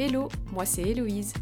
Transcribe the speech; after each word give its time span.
Hello, 0.00 0.28
moi 0.52 0.64
c'est 0.64 0.82
Héloïse. 0.82 1.32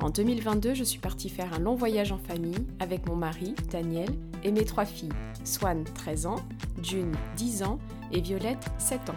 En 0.00 0.08
2022, 0.08 0.74
je 0.74 0.84
suis 0.84 1.00
partie 1.00 1.28
faire 1.28 1.52
un 1.52 1.58
long 1.58 1.74
voyage 1.74 2.12
en 2.12 2.18
famille 2.18 2.64
avec 2.78 3.08
mon 3.08 3.16
mari, 3.16 3.56
Daniel, 3.72 4.08
et 4.44 4.52
mes 4.52 4.64
trois 4.64 4.84
filles, 4.84 5.08
Swan, 5.42 5.82
13 5.82 6.26
ans, 6.26 6.36
June, 6.80 7.16
10 7.36 7.64
ans, 7.64 7.80
et 8.12 8.20
Violette, 8.20 8.70
7 8.78 9.10
ans. 9.10 9.16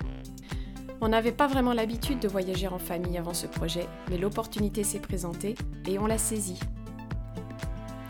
On 0.99 1.09
n'avait 1.09 1.31
pas 1.31 1.45
vraiment 1.45 1.73
l'habitude 1.73 2.17
de 2.17 2.27
voyager 2.27 2.67
en 2.67 2.79
famille 2.79 3.19
avant 3.19 3.35
ce 3.35 3.45
projet, 3.45 3.85
mais 4.09 4.17
l'opportunité 4.17 4.83
s'est 4.83 4.97
présentée 4.97 5.53
et 5.87 5.99
on 5.99 6.07
l'a 6.07 6.17
saisie. 6.17 6.59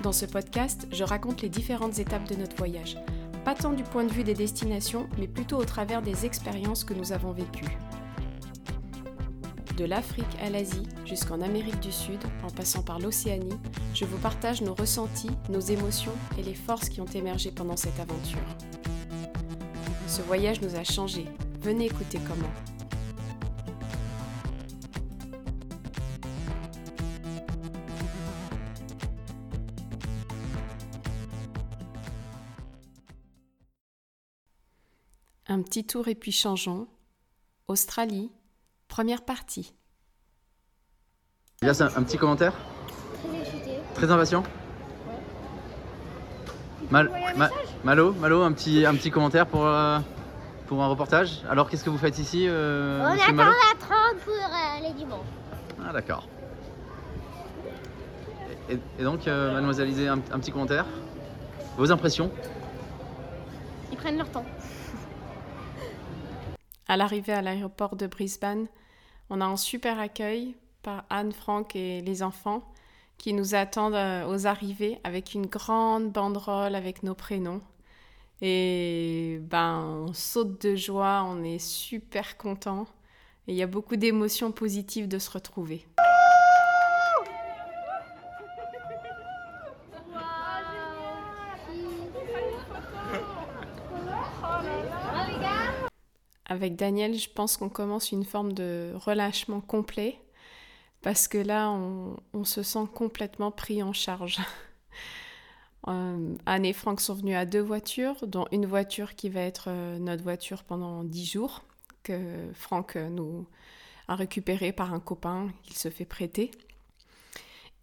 Dans 0.04 0.14
ce 0.14 0.26
podcast, 0.26 0.88
je 0.94 1.04
raconte 1.04 1.42
les 1.42 1.50
différentes 1.50 2.00
étapes 2.00 2.30
de 2.30 2.36
notre 2.36 2.56
voyage, 2.56 2.96
pas 3.44 3.56
tant 3.56 3.74
du 3.74 3.83
point 3.83 4.06
de 4.06 4.14
vue 4.14 4.24
des 4.24 4.36
destinations, 4.36 5.10
mais 5.19 5.28
plutôt 5.28 5.58
au 5.58 5.66
travers 5.66 6.02
des 6.02 6.25
expériences 6.25 6.86
que 6.86 6.94
nous 6.94 7.11
avons 7.11 7.33
vécues. 7.33 7.78
De 9.78 9.86
l'Afrique 9.86 10.26
à 10.42 10.50
l'Asie 10.50 10.88
jusqu'en 11.06 11.40
Amérique 11.40 11.80
du 11.82 11.92
Sud, 11.92 12.20
en 12.44 12.50
passant 12.50 12.82
par 12.82 12.98
l'Océanie, 12.98 13.60
je 13.94 14.06
vous 14.06 14.18
partage 14.18 14.64
nos 14.64 14.74
ressentis, 14.74 15.30
nos 15.50 15.60
émotions 15.60 16.16
et 16.36 16.42
les 16.42 16.56
forces 16.56 16.90
qui 16.90 17.00
ont 17.00 17.06
émergé 17.06 17.52
pendant 17.52 17.78
cette 17.78 18.00
aventure. 18.00 18.40
Ce 20.08 20.24
voyage 20.24 20.62
nous 20.62 20.76
a 20.76 20.84
changés. 20.84 21.28
Venez 21.62 21.86
écouter 21.86 22.18
comment. 22.28 22.50
Un 35.45 35.62
petit 35.62 35.86
tour 35.86 36.08
et 36.08 36.16
puis 36.16 36.31
changeons. 36.31 36.88
Australie, 37.67 38.31
première 38.98 39.22
partie. 39.22 39.76
Il 41.62 41.67
y 41.67 41.70
a 41.70 41.84
un, 41.84 42.02
petit 42.02 42.17
commentaire 42.17 42.53
Très 43.22 43.40
excité. 43.42 43.72
Très 43.94 44.09
impatient 44.09 44.42
Mal, 46.90 47.12
Ma- 47.36 47.52
Malo, 47.84 48.14
Malo, 48.14 48.42
un 48.42 48.52
petit, 48.53 48.88
un 48.88 48.95
petit 48.95 49.12
commentaire 49.12 49.45
pour, 49.45 49.68
euh, 49.68 50.00
pour 50.66 50.81
un 50.84 50.88
reportage. 50.88 51.44
Alors 51.48 51.70
qu'est-ce 51.70 51.84
que 51.84 51.92
vous 51.92 52.00
faites 52.00 52.18
ici, 52.18 52.48
euh, 52.48 53.03
On 53.03 53.06
attend 53.06 53.34
Malo 53.34 53.52
la 53.52 53.80
30 53.80 54.18
pour 54.25 54.34
euh, 54.34 54.88
les 54.88 54.94
dimanches. 54.95 55.28
Ah 55.88 55.94
d'accord. 55.94 56.28
Et, 58.68 58.80
et 58.98 59.03
donc, 59.03 59.28
euh, 59.28 59.53
mademoiselle 59.53 59.90
Isée, 59.90 60.08
un, 60.08 60.16
un 60.16 60.40
petit 60.40 60.52
commentaire 60.52 60.86
Vos 61.78 61.92
impressions 61.92 62.31
Ils 63.92 63.98
prennent 64.00 64.18
leur 64.18 64.31
temps. 64.31 64.45
À 66.88 66.98
l'arrivée 66.98 67.34
à 67.34 67.44
l'aéroport 67.44 67.95
de 67.95 68.08
Brisbane, 68.08 68.66
on 69.30 69.42
a 69.42 69.45
un 69.45 69.58
super 69.58 70.00
accueil 70.00 70.56
par 70.83 71.06
Anne, 71.09 71.31
Franck 71.31 71.75
et 71.75 72.02
les 72.02 72.23
enfants 72.23 72.64
qui 73.17 73.34
nous 73.34 73.56
attendent 73.56 73.95
euh, 73.95 74.28
aux 74.28 74.47
arrivées 74.47 75.00
avec 75.03 75.34
une 75.34 75.47
grande 75.47 76.11
banderole 76.11 76.75
avec 76.75 77.03
nos 77.03 77.16
prénoms. 77.16 77.61
Et 78.42 79.39
ben, 79.42 80.06
on 80.08 80.14
saute 80.14 80.61
de 80.61 80.75
joie, 80.75 81.23
on 81.28 81.44
est 81.44 81.59
super 81.59 82.38
content. 82.38 82.86
Il 83.47 83.56
y 83.56 83.64
a 83.64 83.67
beaucoup 83.67 83.95
d'émotions 83.95 84.52
positives 84.52 85.08
de 85.08 85.17
se 85.17 85.31
retrouver. 85.31 85.86
Avec 96.58 96.75
Daniel, 96.75 97.13
je 97.13 97.30
pense 97.30 97.55
qu'on 97.55 97.69
commence 97.69 98.11
une 98.11 98.25
forme 98.25 98.52
de 98.52 98.91
relâchement 98.95 99.62
complet 99.62 100.19
parce 101.03 101.28
que 101.28 101.38
là, 101.38 101.69
on, 101.69 102.44
se 102.44 102.63
sent 102.63 102.88
complètement 102.95 103.51
pris 103.51 103.84
en 103.84 103.94
charge. 103.94 104.40
Euh, 105.88 106.35
Anne 106.45 106.66
et 106.66 106.73
Franck 106.73 107.00
sont 107.00 107.13
venus 107.13 107.38
à 107.38 107.45
deux 107.45 107.62
voitures, 107.62 108.28
dont 108.28 108.45
une 108.51 108.66
voiture 108.66 109.16
qui 109.16 109.29
va 109.29 109.40
être 109.40 109.68
euh, 109.69 109.97
notre 110.00 110.22
voiture 110.22 110.66
pendant 110.66 111.06
dix 111.06 111.25
jours, 111.25 111.63
que 112.03 112.50
Franck 112.53 112.97
euh, 112.97 113.07
nous 113.07 113.47
a 114.09 114.16
récupéré 114.16 114.74
par 114.74 114.94
un 114.94 115.00
copain 115.00 115.47
qu'il 115.63 115.78
se 115.78 115.89
fait 115.89 116.03
prêter. 116.03 116.51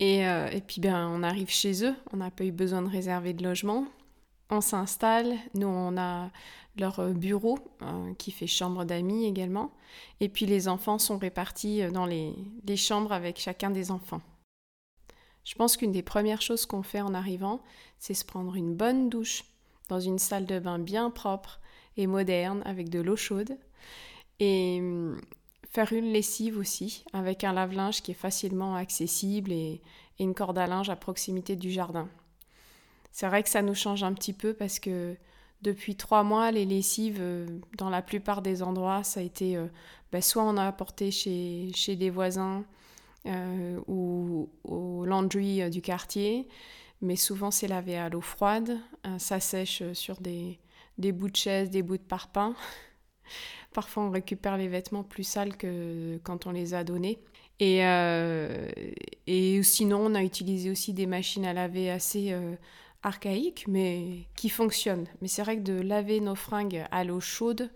Et, 0.00 0.18
et 0.18 0.60
puis 0.66 0.82
ben, 0.82 1.08
on 1.08 1.22
arrive 1.22 1.48
chez 1.48 1.82
eux, 1.86 1.94
on 2.12 2.18
n'a 2.18 2.30
pas 2.30 2.44
eu 2.44 2.52
besoin 2.52 2.82
de 2.82 2.90
réserver 2.90 3.32
de 3.32 3.42
logement. 3.42 3.86
On 4.54 4.60
s'installe, 4.60 5.34
nous 5.54 5.66
on 5.66 5.96
a 5.96 6.30
leur 6.78 7.00
euh, 7.00 7.12
bureau 7.12 7.58
euh, 7.82 8.14
qui 8.14 8.30
fait 8.30 8.46
chambre 8.46 8.84
d'amis 8.84 9.26
également. 9.26 9.72
Et 10.20 10.28
puis 10.28 10.46
les 10.46 10.68
enfants 10.68 11.00
sont 11.00 11.18
répartis 11.18 11.82
euh, 11.82 11.90
dans 11.90 12.06
les, 12.06 12.36
chambres 12.76 13.10
avec 13.10 13.40
chacun 13.40 13.70
des 13.70 13.90
enfants. 13.90 14.20
Je 15.42 15.56
pense 15.56 15.76
qu'une 15.76 15.90
des 15.90 16.04
premières 16.04 16.40
choses 16.40 16.66
qu'on 16.66 16.84
fait 16.84 17.00
en 17.00 17.14
arrivant, 17.14 17.62
c'est 17.98 18.14
se 18.14 18.24
prendre 18.24 18.54
une 18.54 18.76
bonne 18.76 19.08
douche 19.08 19.42
dans 19.88 19.98
une 19.98 20.20
salle 20.20 20.46
de 20.46 20.60
bain 20.60 20.78
bien 20.78 21.10
propre 21.10 21.58
et 21.96 22.06
moderne 22.06 22.62
avec 22.64 22.90
de 22.90 23.00
l'eau 23.00 23.16
chaude. 23.16 23.58
Et 24.38 24.78
hum, 24.80 25.20
faire 25.68 25.92
une 25.92 26.12
lessive 26.12 26.58
aussi 26.58 27.04
avec 27.12 27.42
un 27.42 27.52
lave-linge 27.52 28.02
qui 28.02 28.12
est 28.12 28.14
facilement 28.14 28.76
accessible 28.76 29.50
et 29.50 29.82
une 30.20 30.32
corde 30.32 30.58
à 30.58 30.68
linge 30.68 30.90
à 30.90 30.96
proximité 30.96 31.56
du 31.56 31.72
jardin. 31.72 32.08
C'est 33.14 33.28
vrai 33.28 33.44
que 33.44 33.48
ça 33.48 33.62
nous 33.62 33.76
change 33.76 34.02
un 34.02 34.12
petit 34.12 34.32
peu 34.32 34.54
parce 34.54 34.80
que 34.80 35.14
depuis 35.62 35.94
trois 35.94 36.24
mois, 36.24 36.50
les 36.50 36.64
lessives, 36.64 37.18
euh, 37.20 37.46
dans 37.78 37.88
la 37.88 38.02
plupart 38.02 38.42
des 38.42 38.60
endroits, 38.60 39.04
ça 39.04 39.20
a 39.20 39.22
été 39.22 39.56
euh, 39.56 39.68
ben, 40.10 40.20
soit 40.20 40.42
on 40.42 40.56
a 40.56 40.66
apporté 40.66 41.12
chez, 41.12 41.70
chez 41.76 41.94
des 41.94 42.10
voisins 42.10 42.64
euh, 43.26 43.78
ou 43.86 44.50
au 44.64 45.04
laundry 45.04 45.70
du 45.70 45.80
quartier, 45.80 46.48
mais 47.02 47.14
souvent 47.14 47.52
c'est 47.52 47.68
lavé 47.68 47.96
à 47.96 48.08
l'eau 48.08 48.20
froide, 48.20 48.80
ça 49.18 49.38
sèche 49.38 49.84
sur 49.92 50.20
des, 50.20 50.58
des 50.98 51.12
bouts 51.12 51.30
de 51.30 51.36
chaise, 51.36 51.70
des 51.70 51.84
bouts 51.84 51.98
de 51.98 52.02
parpaing. 52.02 52.56
Parfois 53.72 54.02
on 54.02 54.10
récupère 54.10 54.56
les 54.56 54.66
vêtements 54.66 55.04
plus 55.04 55.22
sales 55.22 55.56
que 55.56 56.18
quand 56.24 56.48
on 56.48 56.50
les 56.50 56.74
a 56.74 56.82
donnés. 56.82 57.20
Et, 57.60 57.82
et 59.28 59.62
sinon, 59.62 60.06
on 60.06 60.14
a 60.16 60.24
utilisé 60.24 60.70
aussi 60.70 60.92
des 60.92 61.06
machines 61.06 61.46
à 61.46 61.52
laver 61.52 61.88
assez 61.88 62.34
archaïques, 63.04 63.66
mais 63.68 64.26
qui 64.34 64.48
fonctionnent. 64.48 65.06
Mais 65.20 65.28
c'est 65.28 65.42
vrai 65.42 65.56
que 65.56 65.62
de 65.62 65.80
laver 65.80 66.20
nos 66.20 66.34
fringues 66.34 66.84
à 66.90 67.04
l'eau 67.04 67.20
chaude 67.20 67.70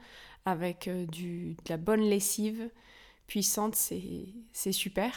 avec 0.44 0.88
euh, 0.88 1.06
de 1.06 1.54
la 1.68 1.76
bonne 1.76 2.02
lessive 2.02 2.70
puissante, 3.26 3.74
c'est 3.74 4.72
super. 4.72 5.12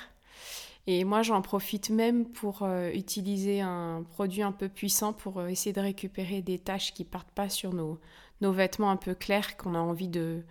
Et 0.87 1.03
moi, 1.03 1.21
j'en 1.21 1.41
profite 1.41 1.89
même 1.89 2.25
pour 2.25 2.63
euh, 2.63 2.89
utiliser 2.91 3.61
un 3.61 4.03
produit 4.09 4.41
un 4.41 4.51
peu 4.51 4.67
puissant 4.67 5.13
pour 5.13 5.39
euh, 5.39 5.47
essayer 5.47 5.73
de 5.73 5.79
récupérer 5.79 6.41
des 6.41 6.59
taches 6.59 6.93
qui 6.93 7.05
partent 7.05 7.31
pas 7.31 7.49
sur 7.49 7.73
nos, 7.73 7.99
nos 8.41 8.51
vêtements 8.51 8.91
un 8.91 8.97
peu 8.97 9.13
clairs 9.15 9.55
qu'on 9.57 9.75
a 9.75 9.79
envie 9.79 10.09
de, 10.09 10.43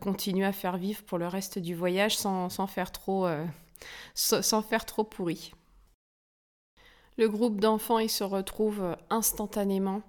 continuer 0.00 0.46
à 0.46 0.52
faire 0.52 0.78
vivre 0.78 1.02
pour 1.02 1.18
le 1.18 1.28
reste 1.28 1.58
du 1.58 1.74
voyage 1.74 2.16
sans 2.16 2.48
sans 2.48 2.66
faire 2.66 2.90
trop 2.92 3.28
pourri. 5.04 5.52
Le 7.18 7.28
groupe 7.28 7.60
d'enfants, 7.60 7.98
ils 7.98 8.10
se 8.10 8.24
retrouvent 8.24 8.82
euh, 8.82 8.96
instantanément 9.10 10.02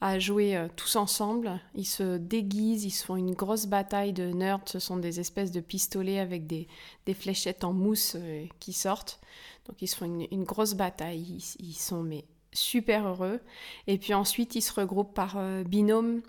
à 0.00 0.18
jouer 0.18 0.56
euh, 0.56 0.68
tous 0.76 0.96
ensemble. 0.96 1.60
Ils 1.74 1.84
se 1.84 2.16
déguisent, 2.16 2.84
ils 2.84 2.90
se 2.90 3.04
font 3.04 3.16
une 3.16 3.34
grosse 3.34 3.66
bataille 3.66 4.12
de 4.12 4.24
nerds. 4.24 4.60
Ce 4.66 4.78
sont 4.78 4.96
des 4.96 5.20
espèces 5.20 5.50
de 5.50 5.60
pistolets 5.60 6.18
avec 6.18 6.46
des, 6.46 6.68
des 7.06 7.14
fléchettes 7.14 7.64
en 7.64 7.72
mousse 7.72 8.16
euh, 8.16 8.46
qui 8.58 8.72
sortent. 8.72 9.20
Donc 9.68 9.80
ils 9.82 9.88
se 9.88 9.96
font 9.96 10.26
une, 10.30 10.44
grosse 10.44 10.74
bataille. 10.74 11.38
Ils, 11.60 11.74
sont 11.74 12.02
mais 12.02 12.24
super 12.52 13.06
heureux. 13.06 13.40
Et 13.86 13.98
puis 13.98 14.14
ensuite, 14.14 14.54
ils 14.56 14.62
se 14.62 14.72
regroupent 14.72 15.14
par 15.14 15.38
binôme. 15.64 16.22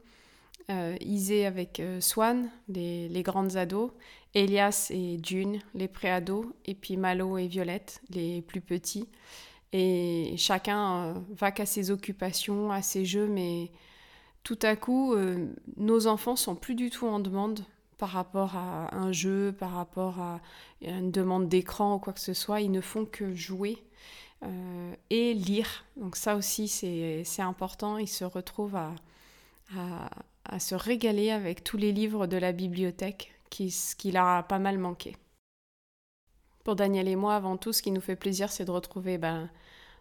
Euh, 0.71 0.95
Isée 1.01 1.45
avec 1.45 1.79
euh, 1.79 1.99
Swan, 1.99 2.49
les, 2.69 3.09
les 3.09 3.23
grandes 3.23 3.57
ados, 3.57 3.91
Elias 4.33 4.87
et 4.89 5.19
June, 5.21 5.59
les 5.73 5.87
préados, 5.87 6.45
et 6.65 6.75
puis 6.75 6.95
Malo 6.95 7.37
et 7.37 7.47
Violette, 7.47 8.01
les 8.09 8.41
plus 8.41 8.61
petits. 8.61 9.07
Et 9.73 10.35
chacun 10.37 11.03
euh, 11.03 11.13
va 11.29 11.51
qu'à 11.51 11.65
ses 11.65 11.91
occupations, 11.91 12.71
à 12.71 12.81
ses 12.81 13.05
jeux, 13.05 13.27
mais 13.27 13.71
tout 14.43 14.59
à 14.63 14.75
coup, 14.75 15.13
euh, 15.13 15.47
nos 15.77 16.07
enfants 16.07 16.35
sont 16.35 16.55
plus 16.55 16.75
du 16.75 16.89
tout 16.89 17.07
en 17.07 17.19
demande 17.19 17.61
par 17.97 18.09
rapport 18.09 18.55
à 18.57 18.93
un 18.95 19.11
jeu, 19.11 19.55
par 19.57 19.73
rapport 19.73 20.19
à 20.19 20.41
une 20.81 21.11
demande 21.11 21.47
d'écran 21.47 21.95
ou 21.95 21.99
quoi 21.99 22.13
que 22.13 22.19
ce 22.19 22.33
soit. 22.33 22.61
Ils 22.61 22.71
ne 22.71 22.81
font 22.81 23.05
que 23.05 23.33
jouer 23.35 23.77
euh, 24.43 24.93
et 25.09 25.33
lire. 25.33 25.85
Donc 25.97 26.15
ça 26.15 26.35
aussi, 26.35 26.67
c'est 26.67 27.41
important. 27.41 27.97
Ils 27.97 28.07
se 28.07 28.25
retrouvent 28.25 28.75
à, 28.75 30.59
se 30.59 30.75
régaler 30.75 31.29
avec 31.31 31.63
tous 31.63 31.77
les 31.77 31.91
livres 31.91 32.27
de 32.27 32.37
la 32.37 32.51
bibliothèque 32.51 33.33
qui, 33.51 33.73
qui 33.97 34.11
leur 34.11 34.25
a 34.25 34.43
pas 34.43 34.59
mal 34.59 34.79
manqué. 34.79 35.15
Pour 36.63 36.75
Daniel 36.75 37.07
et 37.07 37.15
moi, 37.15 37.35
avant 37.35 37.57
tout, 37.57 37.73
ce 37.73 37.81
qui 37.81 37.91
nous 37.91 38.01
fait 38.01 38.15
plaisir, 38.15 38.51
c'est 38.51 38.65
de 38.65 38.71
retrouver 38.71 39.17
ben, 39.17 39.49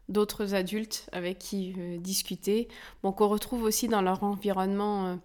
d'autres 0.09 0.55
adultes 0.55 1.09
avec 1.13 1.39
qui 1.39 1.75
euh, 1.79 1.99
discuter. 1.99 2.69
Bon, 3.03 3.13
qu'on 3.13 3.29
retrouve 3.29 3.63
aussi 3.63 3.89
dans 3.89 4.03
leur 4.03 4.23
environnement 4.23 5.19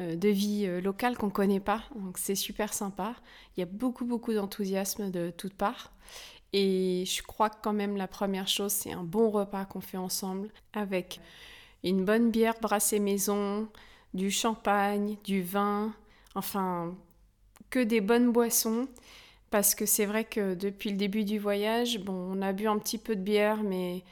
euh, 0.00 0.16
de 0.16 0.28
vie 0.28 0.66
locale 0.80 1.16
qu'on 1.16 1.26
ne 1.26 1.32
connaît 1.32 1.60
pas. 1.60 1.82
Donc 1.94 2.18
c'est 2.18 2.34
super 2.34 2.72
sympa. 2.72 3.14
Il 3.56 3.60
y 3.60 3.62
a 3.62 3.66
beaucoup, 3.66 4.04
beaucoup 4.04 4.32
d'enthousiasme 4.32 5.10
de 5.10 5.30
toutes 5.36 5.54
parts. 5.54 5.92
Et 6.52 7.04
je 7.06 7.22
crois 7.22 7.48
que 7.48 7.56
quand 7.62 7.72
même 7.72 7.96
la 7.96 8.08
première 8.08 8.48
chose, 8.48 8.72
c'est 8.72 8.92
un 8.92 9.04
bon 9.04 9.30
repas 9.30 9.64
qu'on 9.64 9.80
fait 9.80 9.96
ensemble 9.96 10.50
avec 10.74 11.20
une 11.82 12.04
bonne 12.04 12.30
bière 12.30 12.54
brassée 12.60 13.00
maison, 13.00 13.68
du 14.14 14.30
champagne, 14.30 15.16
du 15.24 15.42
vin, 15.42 15.94
enfin 16.34 16.94
que 17.70 17.78
des 17.78 18.00
bonnes 18.00 18.32
boissons. 18.32 18.86
Parce 19.52 19.74
que 19.74 19.84
c'est 19.84 20.06
vrai 20.06 20.24
que 20.24 20.54
depuis 20.54 20.90
le 20.90 20.96
début 20.96 21.24
du 21.24 21.38
voyage, 21.38 22.00
on 22.08 22.40
a 22.40 22.54
bu 22.54 22.66
un 22.68 22.78
petit 22.78 22.96
peu 22.96 23.14
de 23.14 23.20
bière, 23.20 23.62
mais 23.62 24.02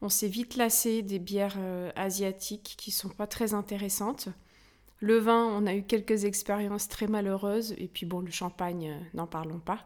on 0.00 0.08
s'est 0.08 0.26
vite 0.26 0.56
lassé 0.56 1.02
des 1.02 1.18
bières 1.18 1.58
euh, 1.58 1.90
asiatiques 1.96 2.76
qui 2.78 2.90
sont 2.90 3.10
pas 3.10 3.26
très 3.26 3.52
intéressantes. 3.52 4.30
Le 5.00 5.18
vin, 5.18 5.44
on 5.52 5.66
a 5.66 5.74
eu 5.74 5.82
quelques 5.82 6.24
expériences 6.24 6.88
très 6.88 7.08
malheureuses, 7.08 7.74
et 7.76 7.88
puis 7.88 8.06
bon, 8.06 8.20
le 8.20 8.30
champagne, 8.30 8.88
euh, 8.88 8.98
n'en 9.12 9.26
parlons 9.26 9.58
pas. 9.58 9.84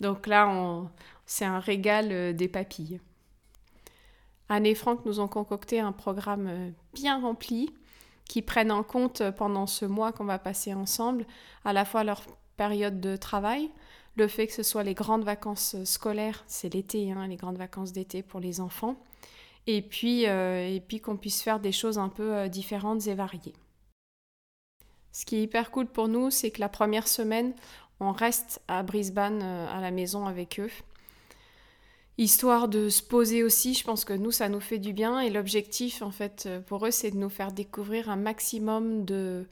Donc 0.00 0.26
là, 0.26 0.82
c'est 1.24 1.44
un 1.44 1.60
régal 1.60 2.08
euh, 2.10 2.32
des 2.32 2.48
papilles. 2.48 2.98
Anne 4.48 4.66
et 4.66 4.74
Franck 4.74 5.06
nous 5.06 5.20
ont 5.20 5.28
concocté 5.28 5.78
un 5.78 5.92
programme 5.92 6.74
bien 6.94 7.20
rempli 7.20 7.72
qui 8.28 8.42
prenne 8.42 8.72
en 8.72 8.82
compte 8.82 9.22
pendant 9.36 9.68
ce 9.68 9.84
mois 9.84 10.10
qu'on 10.10 10.24
va 10.24 10.40
passer 10.40 10.74
ensemble 10.74 11.26
à 11.64 11.72
la 11.72 11.84
fois 11.84 12.02
leur 12.02 12.22
période 12.56 13.00
de 13.00 13.14
travail, 13.14 13.70
le 14.18 14.28
fait 14.28 14.46
que 14.48 14.52
ce 14.52 14.62
soit 14.62 14.82
les 14.82 14.94
grandes 14.94 15.24
vacances 15.24 15.76
scolaires, 15.84 16.44
c'est 16.46 16.74
l'été, 16.74 17.12
hein, 17.12 17.26
les 17.26 17.36
grandes 17.36 17.56
vacances 17.56 17.92
d'été 17.92 18.22
pour 18.22 18.40
les 18.40 18.60
enfants, 18.60 18.96
et 19.66 19.80
puis, 19.80 20.26
euh, 20.26 20.68
et 20.68 20.80
puis 20.80 21.00
qu'on 21.00 21.16
puisse 21.16 21.42
faire 21.42 21.60
des 21.60 21.72
choses 21.72 21.98
un 21.98 22.08
peu 22.08 22.34
euh, 22.34 22.48
différentes 22.48 23.06
et 23.06 23.14
variées. 23.14 23.54
Ce 25.12 25.24
qui 25.24 25.36
est 25.36 25.42
hyper 25.42 25.70
cool 25.70 25.86
pour 25.86 26.08
nous, 26.08 26.30
c'est 26.30 26.50
que 26.50 26.60
la 26.60 26.68
première 26.68 27.08
semaine, 27.08 27.54
on 28.00 28.12
reste 28.12 28.60
à 28.68 28.82
Brisbane 28.82 29.40
euh, 29.42 29.66
à 29.68 29.80
la 29.80 29.90
maison 29.90 30.26
avec 30.26 30.58
eux. 30.58 30.70
Histoire 32.18 32.66
de 32.66 32.88
se 32.88 33.02
poser 33.02 33.44
aussi, 33.44 33.74
je 33.74 33.84
pense 33.84 34.04
que 34.04 34.12
nous, 34.12 34.32
ça 34.32 34.48
nous 34.48 34.60
fait 34.60 34.78
du 34.78 34.92
bien. 34.92 35.20
Et 35.20 35.30
l'objectif, 35.30 36.02
en 36.02 36.10
fait, 36.10 36.48
pour 36.66 36.84
eux, 36.84 36.90
c'est 36.90 37.12
de 37.12 37.16
nous 37.16 37.28
faire 37.28 37.52
découvrir 37.52 38.10
un 38.10 38.16
maximum 38.16 39.04
de, 39.04 39.46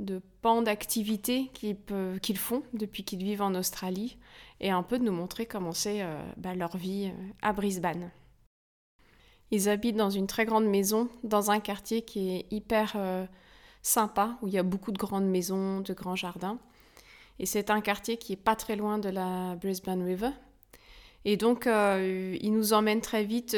de 0.00 0.20
pans 0.42 0.62
d'activités 0.62 1.50
qu'ils 1.52 2.38
font 2.38 2.62
depuis 2.72 3.04
qu'ils 3.04 3.22
vivent 3.22 3.42
en 3.42 3.54
Australie 3.54 4.18
et 4.60 4.70
un 4.70 4.82
peu 4.82 4.98
de 4.98 5.04
nous 5.04 5.12
montrer 5.12 5.46
comment 5.46 5.72
c'est 5.72 6.04
bah, 6.36 6.54
leur 6.54 6.76
vie 6.76 7.12
à 7.42 7.52
Brisbane. 7.52 8.10
Ils 9.50 9.68
habitent 9.68 9.96
dans 9.96 10.10
une 10.10 10.26
très 10.26 10.44
grande 10.44 10.66
maison, 10.66 11.08
dans 11.24 11.50
un 11.50 11.60
quartier 11.60 12.02
qui 12.02 12.30
est 12.30 12.46
hyper 12.50 12.92
euh, 12.96 13.26
sympa, 13.82 14.38
où 14.42 14.48
il 14.48 14.54
y 14.54 14.58
a 14.58 14.62
beaucoup 14.62 14.92
de 14.92 14.98
grandes 14.98 15.28
maisons, 15.28 15.80
de 15.80 15.92
grands 15.92 16.16
jardins. 16.16 16.58
Et 17.38 17.46
c'est 17.46 17.70
un 17.70 17.80
quartier 17.80 18.16
qui 18.16 18.34
est 18.34 18.36
pas 18.36 18.54
très 18.54 18.76
loin 18.76 18.98
de 18.98 19.08
la 19.08 19.56
Brisbane 19.56 20.02
River. 20.04 20.30
Et 21.24 21.36
donc, 21.36 21.66
euh, 21.66 22.36
ils 22.40 22.52
nous 22.52 22.72
emmènent 22.72 23.00
très 23.00 23.24
vite 23.24 23.56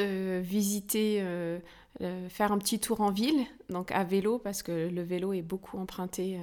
euh, 2.03 2.29
faire 2.29 2.53
un 2.53 2.59
petit 2.59 2.79
tour 2.79 3.01
en 3.01 3.11
ville, 3.11 3.47
donc 3.71 3.91
à 3.93 4.05
vélo, 4.05 4.39
parce 4.39 4.63
que 4.63 4.89
le 4.89 5.03
vélo 5.03 5.33
est 5.33 5.43
beaucoup 5.43 5.79
emprunté 5.79 6.39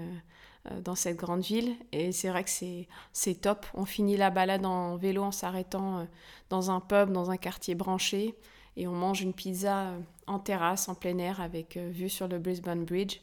dans 0.83 0.95
cette 0.95 1.17
grande 1.17 1.41
ville. 1.41 1.75
Et 1.91 2.11
c'est 2.11 2.29
vrai 2.29 2.43
que 2.43 2.49
c'est 2.49 3.35
top. 3.35 3.65
On 3.73 3.85
finit 3.85 4.17
la 4.17 4.29
balade 4.29 4.65
en 4.65 4.97
vélo 4.97 5.23
en 5.23 5.31
s'arrêtant 5.31 6.07
dans 6.49 6.71
un 6.71 6.79
pub, 6.79 7.11
dans 7.11 7.31
un 7.31 7.37
quartier 7.37 7.75
branché 7.75 8.35
et 8.79 8.87
on 8.87 8.93
mange 8.93 9.21
une 9.21 9.33
pizza 9.33 9.89
euh, 9.89 9.99
en 10.25 10.39
terrasse, 10.39 10.87
en 10.87 10.95
plein 10.95 11.17
air, 11.17 11.41
avec 11.41 11.75
euh, 11.75 11.89
vue 11.89 12.09
sur 12.09 12.29
le 12.29 12.39
Brisbane 12.39 12.85
Bridge. 12.85 13.19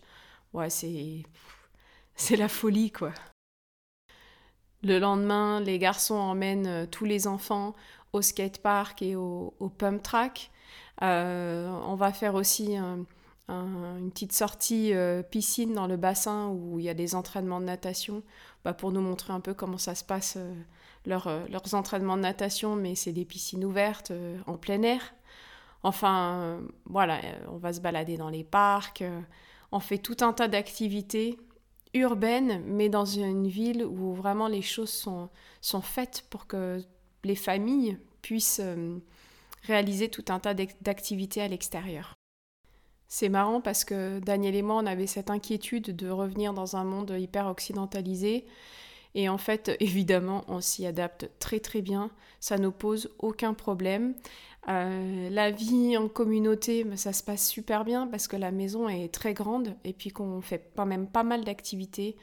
Ouais, 0.52 0.70
c'est. 0.70 1.22
La 2.36 2.48
folie, 2.48 2.92
quoi. 2.92 3.12
Le 4.82 4.98
lendemain, 4.98 5.60
les 5.60 5.78
garçons 5.78 6.14
emmènent 6.14 6.66
euh, 6.66 6.86
tous 6.86 7.06
les 7.06 7.26
enfants 7.26 7.74
au 8.12 8.20
skatepark 8.20 9.00
et 9.00 9.16
au, 9.16 9.54
pump 9.78 10.02
track. 10.02 10.50
On 11.00 11.94
va 11.96 12.12
faire 12.12 12.34
aussi 12.34 12.76
une 13.48 14.10
petite 14.10 14.32
sortie 14.32 14.92
piscine 15.30 15.74
dans 15.74 15.86
le 15.86 15.96
bassin 15.96 16.48
où 16.48 16.78
il 16.78 16.84
y 16.84 16.88
a 16.88 16.94
des 16.94 17.14
entraînements 17.14 17.60
de 17.60 17.66
natation 17.66 18.22
bah, 18.64 18.72
pour 18.74 18.92
nous 18.92 19.00
montrer 19.00 19.32
un 19.32 19.40
peu 19.40 19.54
comment 19.54 19.78
ça 19.78 19.94
se 19.94 20.04
passe, 20.04 20.38
leurs 21.04 21.74
entraînements 21.74 22.16
de 22.16 22.22
natation, 22.22 22.76
mais 22.76 22.94
c'est 22.94 23.12
des 23.12 23.24
piscines 23.24 23.64
ouvertes 23.64 24.12
en 24.46 24.56
plein 24.56 24.82
air. 24.82 25.00
Enfin, 25.86 26.40
euh, 26.40 26.60
voilà, 26.86 27.24
euh, 27.24 27.38
on 27.48 27.58
va 27.58 27.72
se 27.72 27.80
balader 27.80 28.16
dans 28.16 28.28
les 28.28 28.42
parcs, 28.42 29.02
euh, 29.02 29.20
on 29.70 29.78
fait 29.78 29.98
tout 29.98 30.16
un 30.20 30.32
tas 30.32 30.48
d'activités 30.48 31.38
urbaines, 31.94 32.60
mais 32.66 32.88
dans 32.88 33.04
une 33.04 33.46
ville 33.46 33.84
où 33.84 34.12
vraiment 34.12 34.48
les 34.48 34.62
choses 34.62 34.90
sont, 34.90 35.28
sont 35.60 35.82
faites 35.82 36.24
pour 36.28 36.48
que 36.48 36.82
les 37.22 37.36
familles 37.36 37.98
puissent 38.20 38.60
réaliser 39.66 40.08
tout 40.08 40.24
un 40.28 40.38
tas 40.38 40.54
d'activités 40.54 41.42
à 41.42 41.48
l'extérieur. 41.48 42.14
C'est 43.08 43.28
marrant 43.28 43.60
parce 43.60 43.84
que 43.84 44.18
Daniel 44.18 44.56
et 44.56 44.62
moi, 44.62 44.76
on 44.76 44.86
avait 44.86 45.06
cette 45.06 45.30
inquiétude 45.30 45.94
de 45.94 46.10
revenir 46.10 46.52
dans 46.52 46.76
un 46.76 46.84
monde 46.84 47.14
hyper 47.16 47.46
occidentalisé. 47.46 48.44
Et 49.14 49.28
en 49.28 49.38
fait, 49.38 49.76
évidemment, 49.80 50.44
on 50.48 50.60
s'y 50.60 50.86
adapte 50.86 51.30
très 51.38 51.60
très 51.60 51.82
bien. 51.82 52.10
Ça 52.40 52.58
ne 52.58 52.68
pose 52.68 53.10
aucun 53.18 53.54
problème. 53.54 54.14
Euh, 54.68 55.30
la 55.30 55.52
vie 55.52 55.96
en 55.96 56.08
communauté, 56.08 56.84
ça 56.96 57.12
se 57.12 57.22
passe 57.22 57.48
super 57.48 57.84
bien 57.84 58.08
parce 58.08 58.26
que 58.26 58.36
la 58.36 58.50
maison 58.50 58.88
est 58.88 59.12
très 59.12 59.32
grande 59.32 59.76
et 59.84 59.92
puis 59.92 60.10
qu'on 60.10 60.40
fait 60.40 60.72
quand 60.76 60.86
même 60.86 61.06
pas 61.06 61.22
mal 61.22 61.44
d'activités. 61.44 62.16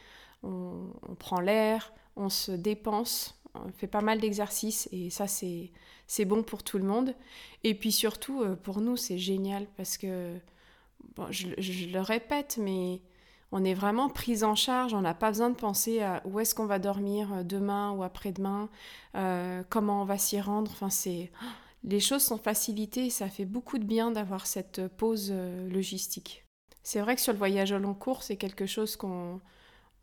On, 0.44 0.92
prend 1.18 1.40
l'air, 1.40 1.94
on 2.18 2.28
se 2.28 2.52
dépense, 2.52 3.42
on 3.56 3.72
fait 3.72 3.88
pas 3.88 4.02
mal 4.02 4.20
d'exercices 4.20 4.90
et 4.92 5.10
ça 5.10 5.26
c'est 5.28 6.26
bon 6.26 6.44
pour 6.44 6.64
tout 6.64 6.78
le 6.78 6.86
monde. 6.86 7.16
Et 7.64 7.76
puis 7.76 7.92
surtout 7.92 8.42
euh, 8.42 8.56
pour 8.56 8.82
nous 8.82 8.98
c'est 8.98 9.18
génial 9.18 9.68
parce 9.78 9.98
que 9.98 10.36
je, 11.30 11.48
le 11.92 12.00
répète 12.00 12.58
mais 12.62 13.02
on 13.52 13.64
est 13.64 13.76
vraiment 13.76 14.10
pris 14.10 14.44
en 14.44 14.56
charge, 14.56 14.94
on 14.94 15.02
n'a 15.02 15.14
pas 15.14 15.30
besoin 15.30 15.52
de 15.52 15.56
penser 15.56 16.02
à 16.02 16.24
où 16.26 16.40
est-ce 16.40 16.56
qu'on 16.56 16.66
va 16.66 16.80
dormir 16.80 17.32
euh, 17.34 17.44
demain 17.44 17.92
ou 17.92 18.04
après-demain, 18.04 18.70
comment 19.70 20.02
on 20.02 20.06
va 20.06 20.18
s'y 20.18 20.42
rendre. 20.42 20.72
Enfin 20.72 20.90
c'est 20.90 21.32
les 21.84 22.00
choses 22.00 22.24
sont 22.24 22.38
facilitées 22.38 23.08
et 23.08 23.10
ça 23.10 23.30
fait 23.30 23.46
beaucoup 23.46 23.78
de 23.78 23.84
bien 23.84 24.12
d'avoir 24.12 24.48
cette 24.48 24.88
pause 24.88 25.30
euh, 25.32 25.70
logistique. 25.70 26.46
C'est 26.82 27.02
vrai 27.02 27.16
que 27.16 27.22
sur 27.22 27.34
le 27.34 27.38
voyage 27.38 27.72
au 27.72 27.78
long 27.78 27.94
cours, 27.94 28.24
c'est 28.24 28.38
quelque 28.38 28.66
chose 28.66 28.96
qu'on 28.96 29.42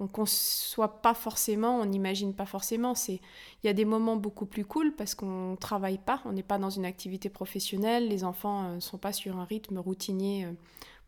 ne 0.05 0.09
conçoit 0.09 1.03
pas 1.03 1.15
forcément, 1.15 1.79
on 1.79 1.85
n'imagine 1.85 2.35
pas 2.35 2.47
forcément. 2.47 2.95
C'est 2.95 3.21
il 3.63 3.67
y 3.67 3.69
a 3.69 3.73
des 3.73 3.85
moments 3.85 4.17
beaucoup 4.17 4.47
plus 4.47 4.65
cool 4.65 4.95
parce 4.95 5.15
qu'on 5.15 5.57
travaille 5.61 5.99
pas, 5.99 6.23
on 6.25 6.33
n'est 6.33 6.43
pas 6.43 6.59
dans 6.59 6.71
une 6.71 6.85
activité 6.85 7.29
professionnelle, 7.29 8.09
les 8.09 8.25
enfants 8.25 8.71
ne 8.71 8.77
euh, 8.77 8.81
sont 8.81 8.99
pas 8.99 9.13
sur 9.13 9.37
un 9.39 9.45
rythme 9.45 9.79
routinier 9.79 10.45
euh, 10.45 10.53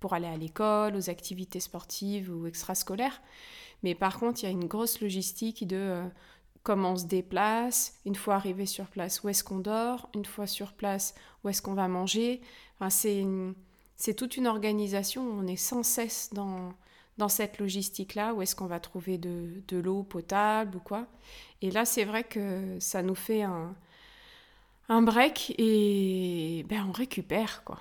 pour 0.01 0.15
aller 0.15 0.27
à 0.27 0.37
l'école, 0.37 0.97
aux 0.97 1.11
activités 1.11 1.61
sportives 1.61 2.31
ou 2.31 2.47
extrascolaires. 2.47 3.23
Mais 3.83 3.95
par 3.95 4.19
contre, 4.19 4.43
il 4.43 4.47
y 4.47 4.49
a 4.49 4.53
une 4.53 4.67
grosse 4.67 5.01
logistique 5.01 5.67
de 5.67 6.03
comment 6.63 6.93
on 6.93 6.97
se 6.97 7.07
déplace, 7.07 7.99
une 8.05 8.15
fois 8.15 8.35
arrivé 8.35 8.67
sur 8.67 8.87
place, 8.87 9.23
où 9.23 9.29
est-ce 9.29 9.43
qu'on 9.43 9.59
dort, 9.59 10.09
une 10.15 10.25
fois 10.25 10.47
sur 10.47 10.73
place, 10.73 11.15
où 11.43 11.49
est-ce 11.49 11.63
qu'on 11.63 11.75
va 11.75 11.89
manger. 11.89 12.41
Enfin, 12.79 12.91
c'est, 12.91 14.15
toute 14.15 14.37
une 14.37 14.47
organisation, 14.47 15.23
on 15.23 15.47
est 15.47 15.57
sans 15.57 15.83
cesse 15.83 16.31
dans, 16.33 16.73
dans 17.19 17.29
cette 17.29 17.59
logistique-là, 17.59 18.35
où 18.35 18.43
est-ce 18.43 18.57
qu'on 18.57 18.67
va 18.67 18.81
trouver 18.81 19.19
de, 19.19 19.63
l'eau 19.71 20.03
potable 20.03 20.77
ou 20.77 20.81
quoi. 20.81 21.07
Et 21.61 21.71
là, 21.71 21.85
c'est 21.85 22.05
vrai 22.05 22.25
que 22.25 22.77
ça 22.81 23.03
nous 23.03 23.15
fait 23.15 23.43
un, 23.43 23.75
un 24.89 25.03
break 25.03 25.55
et 25.59 26.65
ben, 26.69 26.87
on 26.89 26.93
récupère, 26.93 27.65
quoi. 27.65 27.81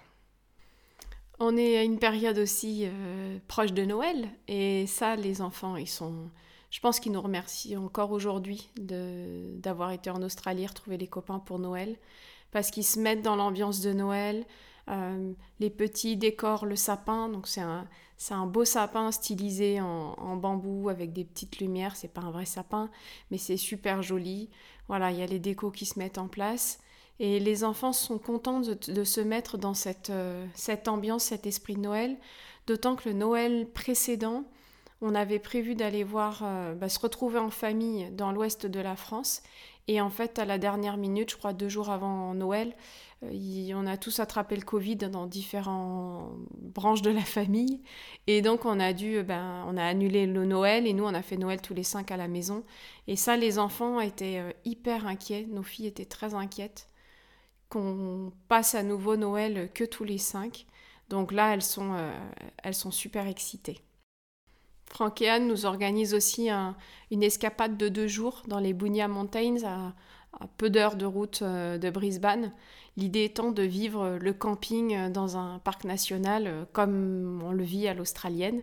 On 1.39 1.57
est 1.57 1.77
à 1.77 1.83
une 1.83 1.97
période 1.97 2.37
aussi 2.37 2.83
euh, 2.85 3.39
proche 3.47 3.73
de 3.73 3.83
Noël, 3.83 4.29
et 4.47 4.85
ça, 4.85 5.15
les 5.15 5.41
enfants, 5.41 5.75
ils 5.75 5.89
sont 5.89 6.29
je 6.71 6.79
pense 6.79 7.01
qu'ils 7.01 7.11
nous 7.11 7.21
remercient 7.21 7.75
encore 7.75 8.11
aujourd'hui 8.11 8.69
d'avoir 8.77 9.91
été 9.91 10.09
en 10.09 10.23
Australie, 10.23 10.65
retrouver 10.65 10.97
les 10.97 11.07
copains 11.07 11.39
pour 11.39 11.59
Noël, 11.59 11.97
parce 12.51 12.71
qu'ils 12.71 12.85
se 12.85 12.97
mettent 12.97 13.21
dans 13.21 13.35
l'ambiance 13.35 13.81
de 13.81 13.91
Noël. 13.91 14.45
Euh, 14.89 15.33
les 15.59 15.69
petits 15.69 16.17
décorent 16.17 16.65
le 16.65 16.75
sapin, 16.75 17.29
donc 17.29 17.47
c'est 17.47 17.61
un, 17.61 17.87
un, 18.31 18.45
beau 18.45 18.65
sapin 18.65 19.11
stylisé 19.11 19.79
en, 19.81 20.35
bambou 20.35 20.89
avec 20.89 21.13
des 21.13 21.23
petites 21.23 21.59
lumières. 21.59 21.95
C'est 21.95 22.07
pas 22.07 22.21
un 22.21 22.31
vrai 22.31 22.45
sapin, 22.45 22.89
mais 23.29 23.37
c'est 23.37 23.57
super 23.57 24.01
joli. 24.01 24.49
Voilà, 24.87 25.11
il 25.11 25.19
y 25.19 25.23
a 25.23 25.27
les 25.27 25.39
décos 25.39 25.71
qui 25.71 25.85
se 25.85 25.99
mettent 25.99 26.17
en 26.17 26.27
place. 26.27 26.79
Et 27.19 27.39
les 27.39 27.63
enfants 27.63 27.93
sont 27.93 28.17
contents 28.17 28.61
de, 28.61 29.03
se 29.03 29.21
mettre 29.21 29.57
dans 29.57 29.75
cette, 29.75 30.09
euh, 30.09 30.45
cette 30.55 30.87
ambiance, 30.87 31.25
cet 31.25 31.45
esprit 31.45 31.75
de 31.75 31.81
Noël. 31.81 32.17
D'autant 32.65 32.95
que 32.95 33.09
le 33.09 33.13
Noël 33.13 33.67
précédent, 33.71 34.45
on 35.01 35.15
avait 35.15 35.39
prévu 35.39 35.75
d'aller 35.75 36.03
voir, 36.03 36.41
euh, 36.43 36.75
bah, 36.75 36.87
se 36.87 36.99
retrouver 36.99 37.39
en 37.39 37.49
famille 37.49 38.09
dans 38.11 38.31
l'ouest 38.31 38.67
de 38.67 38.79
la 38.79 38.95
France. 38.95 39.41
Et 39.87 39.99
en 39.99 40.11
fait, 40.11 40.37
à 40.37 40.45
la 40.45 40.59
dernière 40.59 40.97
minute, 40.97 41.31
je 41.31 41.37
crois 41.37 41.53
deux 41.53 41.69
jours 41.69 41.89
avant 41.89 42.35
Noël, 42.35 42.75
euh, 43.23 43.71
on 43.75 43.87
a 43.87 43.97
tous 43.97 44.19
attrapé 44.19 44.55
le 44.55 44.61
Covid 44.61 44.97
dans 44.97 45.25
différentes 45.25 46.31
branches 46.51 47.01
de 47.01 47.09
la 47.09 47.21
famille. 47.21 47.81
Et 48.27 48.43
donc, 48.43 48.65
on 48.65 48.79
a 48.79 48.93
dû, 48.93 49.23
ben, 49.23 49.65
on 49.67 49.75
a 49.75 49.83
annulé 49.83 50.27
le 50.27 50.45
Noël 50.45 50.85
et 50.85 50.93
nous, 50.93 51.03
on 51.03 51.13
a 51.13 51.23
fait 51.23 51.37
Noël 51.37 51.61
tous 51.61 51.73
les 51.73 51.83
cinq 51.83 52.11
à 52.11 52.17
la 52.17 52.27
maison. 52.27 52.63
Et 53.07 53.15
ça, 53.15 53.37
les 53.37 53.57
enfants 53.57 53.99
étaient 53.99 54.39
euh, 54.39 54.51
hyper 54.65 55.07
inquiets. 55.07 55.47
Nos 55.49 55.63
filles 55.63 55.87
étaient 55.87 56.05
très 56.05 56.35
inquiètes 56.35 56.87
qu'on 57.69 58.31
passe 58.49 58.75
à 58.75 58.83
nouveau 58.83 59.15
Noël 59.15 59.71
que 59.73 59.83
tous 59.83 60.03
les 60.03 60.17
cinq. 60.19 60.67
Donc 61.09 61.31
là, 61.31 61.53
elles 61.53 61.61
sont, 61.61 61.95
elles 62.63 62.75
sont 62.75 62.91
super 62.91 63.27
excitées. 63.27 63.81
Franck 64.91 65.21
et 65.21 65.29
Anne 65.29 65.47
nous 65.47 65.65
organisent 65.65 66.13
aussi 66.13 66.49
une 67.11 67.23
escapade 67.23 67.77
de 67.77 67.89
deux 67.89 68.07
jours 68.07 68.43
dans 68.47 68.59
les 68.59 68.73
Bunya 68.73 69.07
Mountains 69.07 69.57
à, 69.65 69.93
peu 70.57 70.69
d'heures 70.69 70.95
de 70.95 71.05
route 71.05 71.43
de 71.43 71.89
Brisbane. 71.89 72.51
L'idée 72.97 73.23
étant 73.23 73.51
de 73.51 73.63
vivre 73.63 74.17
le 74.19 74.33
camping 74.33 75.11
dans 75.11 75.37
un 75.37 75.59
parc 75.59 75.85
national 75.85 76.47
euh, 76.47 76.65
comme 76.73 77.41
on 77.43 77.51
le 77.51 77.63
vit 77.63 77.87
à 77.87 77.93
l'australienne. 77.93 78.61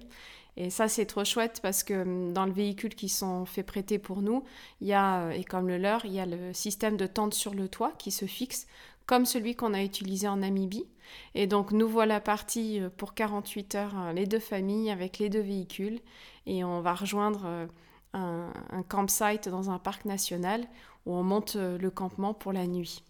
Et 0.56 0.70
ça, 0.70 0.88
c'est 0.88 1.06
trop 1.06 1.24
chouette 1.24 1.60
parce 1.62 1.82
que 1.82 1.94
hum, 2.02 2.32
dans 2.32 2.44
le 2.44 2.52
véhicule 2.52 2.94
qui 2.94 3.08
sont 3.08 3.46
fait 3.46 3.62
prêter 3.62 3.98
pour 3.98 4.22
nous, 4.22 4.44
il 4.80 4.88
y 4.88 4.92
a, 4.92 5.22
euh, 5.22 5.30
et 5.30 5.44
comme 5.44 5.68
le 5.68 5.78
leur, 5.78 6.04
il 6.04 6.12
y 6.12 6.20
a 6.20 6.26
le 6.26 6.52
système 6.52 6.96
de 6.96 7.06
tente 7.06 7.32
sur 7.32 7.54
le 7.54 7.68
toit 7.68 7.92
qui 7.98 8.10
se 8.10 8.26
fixe 8.26 8.66
comme 9.08 9.26
celui 9.26 9.56
qu'on 9.56 9.74
a 9.74 9.82
utilisé 9.82 10.28
en 10.28 10.36
Namibie. 10.36 10.86
Et 11.34 11.48
donc, 11.48 11.72
nous 11.72 11.88
voilà 11.88 12.20
partis 12.20 12.78
euh, 12.78 12.90
pour 12.96 13.14
48 13.14 13.74
heures, 13.74 14.12
les 14.14 14.26
deux 14.26 14.38
familles 14.38 14.92
avec 14.92 15.18
les 15.18 15.28
deux 15.28 15.40
véhicules. 15.40 15.98
Et 16.46 16.62
on 16.62 16.80
va 16.80 16.94
rejoindre 16.94 17.68
un, 18.14 18.52
un 18.70 18.82
campsite 18.84 19.48
dans 19.48 19.70
un 19.70 19.80
parc 19.80 20.04
national 20.04 20.64
où 21.04 21.14
on 21.14 21.24
monte 21.24 21.56
le 21.56 21.90
campement 21.90 22.34
pour 22.34 22.52
la 22.52 22.66
nuit. 22.66 23.02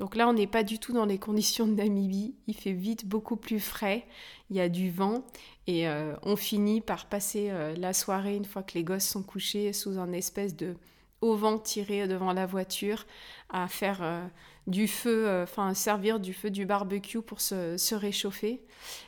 Donc 0.00 0.16
là, 0.16 0.26
on 0.28 0.32
n'est 0.32 0.46
pas 0.46 0.62
du 0.62 0.78
tout 0.78 0.94
dans 0.94 1.04
les 1.04 1.18
conditions 1.28 1.66
de 1.66 1.74
Namibie. 1.74 2.34
Il 2.46 2.56
fait 2.56 2.72
vite 2.72 3.06
beaucoup 3.06 3.36
plus 3.36 3.60
frais. 3.60 4.06
Il 4.48 4.56
y 4.56 4.60
a 4.60 4.68
du 4.68 4.90
vent 4.90 5.24
et 5.66 5.86
euh, 5.86 6.16
on 6.22 6.36
finit 6.36 6.80
par 6.80 7.06
passer 7.06 7.50
euh, 7.50 7.76
la 7.76 7.92
soirée 7.92 8.34
une 8.34 8.46
fois 8.46 8.62
que 8.62 8.74
les 8.74 8.82
gosses 8.82 9.06
sont 9.06 9.22
couchés 9.22 9.72
sous 9.72 9.98
un 9.98 10.12
espèce 10.12 10.56
de 10.56 10.74
haut 11.20 11.36
vent 11.36 11.58
tiré 11.58 12.08
devant 12.08 12.32
la 12.32 12.46
voiture 12.46 13.06
à 13.48 13.68
faire 13.68 14.02
euh, 14.02 14.24
du 14.66 14.88
feu, 14.88 15.42
enfin 15.42 15.74
servir 15.74 16.20
du 16.20 16.32
feu 16.32 16.50
du 16.50 16.66
barbecue 16.66 17.22
pour 17.22 17.40
se, 17.40 17.94
réchauffer. 17.94 18.62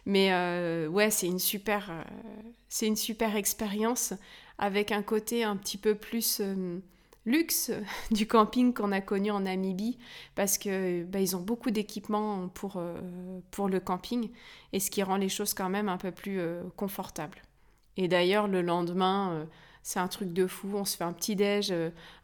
Mais 0.07 0.33
ouais, 0.89 1.11
c'est 1.11 1.27
une 1.27 1.39
super, 1.39 1.93
c'est 2.69 2.87
une 2.87 2.97
super 2.97 3.37
expérience 3.37 4.13
avec 4.59 4.93
un 4.93 5.03
côté 5.03 5.45
un 5.45 5.57
petit 5.57 5.79
peu 5.79 5.95
plus 5.95 6.41
luxe 7.27 7.71
du 8.11 8.27
camping 8.27 8.75
qu'on 8.75 8.93
a 8.93 9.01
connu 9.01 9.31
en 9.31 9.41
Namibie 9.41 9.99
parce 10.35 10.59
que 10.59 11.05
bah, 11.05 11.21
ils 11.21 11.37
ont 11.37 11.41
beaucoup 11.41 11.71
d'équipements 11.71 12.49
pour, 12.49 12.77
euh, 12.77 12.99
pour 13.51 13.69
le 13.69 13.81
camping 13.81 14.31
et 14.73 14.81
ce 14.81 14.91
qui 14.91 15.03
rend 15.03 15.17
les 15.17 15.29
choses 15.29 15.55
quand 15.55 15.69
même 15.69 15.89
un 15.89 15.99
peu 15.99 16.11
plus 16.11 16.41
euh, 16.41 16.63
confortables. 16.77 17.43
Et 17.97 18.09
d'ailleurs 18.09 18.49
le 18.49 18.63
lendemain 18.63 19.33
euh, 19.33 19.45
c'est 19.83 19.99
un 19.99 20.09
truc 20.09 20.33
de 20.33 20.47
fou, 20.47 20.71
on 20.75 20.85
se 20.85 20.97
fait 20.97 21.05
un 21.05 21.13
petit 21.13 21.37
déj 21.37 21.73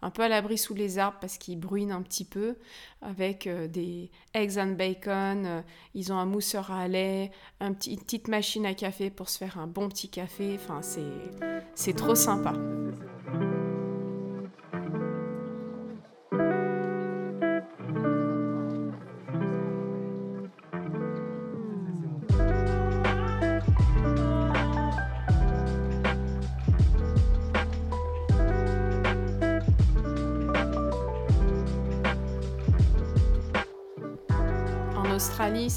un 0.03 0.11
peu 0.11 0.23
à 0.23 0.29
l'abri 0.29 0.59
sous 0.59 0.75
les 0.75 0.99
arbres 0.99 1.19
parce 1.21 1.38
qu'ils 1.38 1.59
bruinent 1.59 1.93
un 1.93 2.03
petit 2.03 2.25
peu 2.25 2.57
avec 3.03 3.49
des 3.49 4.11
eggs 4.35 4.59
and 4.59 4.73
bacon, 4.73 5.65
ils 5.95 6.12
ont 6.12 6.19
un 6.19 6.27
mousseur 6.27 6.71
à 6.71 6.88
lait, 6.88 7.31
un 7.61 7.73
petit, 7.73 7.95
une 7.95 8.00
petite 8.00 8.29
machine 8.29 8.67
à 8.67 8.75
café 8.75 9.11
pour 9.11 9.29
se 9.29 9.38
faire 9.38 9.59
un 9.59 9.67
bon 9.67 9.88
petit 9.88 10.09
café, 10.09 10.59
enfin 10.61 10.81
c'est 11.75 11.97
trop 11.97 12.15
sympa. 12.15 12.55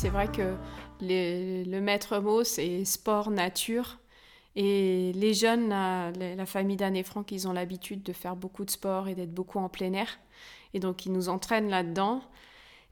C'est 0.01 0.10
vrai 0.10 0.31
que 0.31 0.55
le 1.00 1.79
maître 1.79 2.17
mot, 2.17 2.43
c'est 2.43 2.86
sport, 2.86 3.29
nature. 3.29 4.00
Et 4.55 5.12
les 5.13 5.36
jeunes, 5.36 5.70
la, 5.70 6.46
famille 6.48 6.75
d'Anne 6.75 6.96
et 6.96 7.03
Franck, 7.03 7.31
ils 7.31 7.48
ont 7.48 7.53
l'habitude 7.53 8.01
de 8.01 8.12
faire 8.12 8.36
beaucoup 8.36 8.65
de 8.65 8.72
sport 8.72 9.08
et 9.08 9.13
d'être 9.13 9.31
beaucoup 9.31 9.60
en 9.60 9.70
plein 9.70 9.93
air. 9.93 10.08
Et 10.74 10.79
donc, 10.79 11.05
ils 11.05 11.12
nous 11.12 11.29
entraînent 11.29 11.70
là-dedans. 11.70 12.24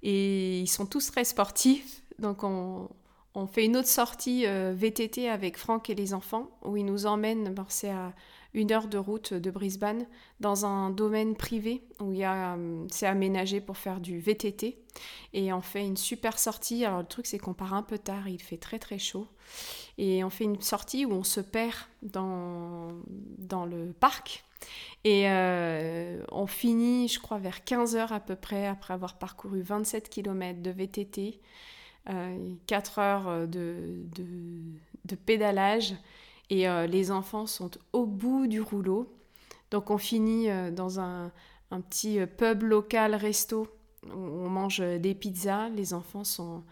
Et 0.03 0.59
ils 0.59 0.67
sont 0.67 0.85
tous 0.85 1.09
très 1.09 1.23
sportifs. 1.23 2.03
Donc, 2.19 2.43
on, 2.43 2.87
fait 3.51 3.65
une 3.65 3.75
autre 3.75 3.87
sortie 3.87 4.45
euh, 4.45 4.75
VTT 4.75 5.29
avec 5.29 5.57
Franck 5.57 5.89
et 5.89 5.95
les 5.95 6.13
enfants, 6.13 6.51
où 6.63 6.77
ils 6.77 6.85
nous 6.85 7.07
emmènent, 7.07 7.55
c'est 7.69 7.89
à 7.89 8.13
une 8.53 8.71
heure 8.71 8.87
de 8.87 8.97
route 8.97 9.33
de 9.33 9.51
Brisbane 9.51 10.05
dans 10.39 10.65
un 10.65 10.89
domaine 10.89 11.35
privé 11.35 11.83
où 11.99 12.11
il 12.11 12.19
y 12.19 12.23
a, 12.23 12.55
euh, 12.55 12.85
c'est 12.89 13.05
aménagé 13.05 13.61
pour 13.61 13.77
faire 13.77 13.99
du 13.99 14.19
VTT. 14.19 14.77
Et 15.33 15.53
on 15.53 15.61
fait 15.61 15.85
une 15.85 15.97
super 15.97 16.39
sortie. 16.39 16.83
Alors 16.85 16.99
le 16.99 17.05
truc 17.05 17.27
c'est 17.27 17.37
qu'on 17.37 17.53
part 17.53 17.73
un 17.73 17.83
peu 17.83 17.97
tard, 17.97 18.27
il 18.27 18.41
fait 18.41 18.57
très 18.57 18.79
très 18.79 18.97
chaud. 18.97 19.27
Et 19.97 20.23
on 20.23 20.29
fait 20.29 20.45
une 20.45 20.61
sortie 20.61 21.05
où 21.05 21.11
on 21.11 21.23
se 21.23 21.41
perd 21.41 21.75
dans, 22.01 22.89
dans 23.37 23.65
le 23.65 23.93
parc. 23.99 24.43
Et 25.03 25.29
euh, 25.29 26.21
on 26.31 26.47
finit, 26.47 27.07
je 27.07 27.19
crois, 27.19 27.37
vers 27.37 27.59
15h 27.59 28.11
à 28.11 28.19
peu 28.19 28.35
près, 28.35 28.67
après 28.67 28.93
avoir 28.93 29.17
parcouru 29.17 29.61
27 29.61 30.09
km 30.09 30.61
de 30.61 30.71
VTT, 30.71 31.39
4 32.05 32.09
euh, 32.09 33.01
heures 33.01 33.47
de, 33.47 34.03
de, 34.15 34.25
de 35.05 35.15
pédalage 35.15 35.95
et 36.49 36.67
euh, 36.67 36.87
les 36.87 37.11
enfants 37.11 37.45
sont 37.45 37.71
au 37.93 38.05
bout 38.05 38.47
du 38.47 38.61
rouleau. 38.61 39.13
Donc 39.71 39.91
on 39.91 39.97
finit 39.97 40.49
euh, 40.49 40.71
dans 40.71 40.99
un, 40.99 41.31
petit 41.89 42.19
euh, 42.19 42.25
pub 42.25 42.63
local 42.63 43.15
resto 43.15 43.67
où 44.07 44.17
on 44.17 44.49
mange 44.49 44.79
des 44.79 45.13
pizzas. 45.13 45.69
Les 45.69 45.93
enfants 45.93 46.23
sont, 46.23 46.63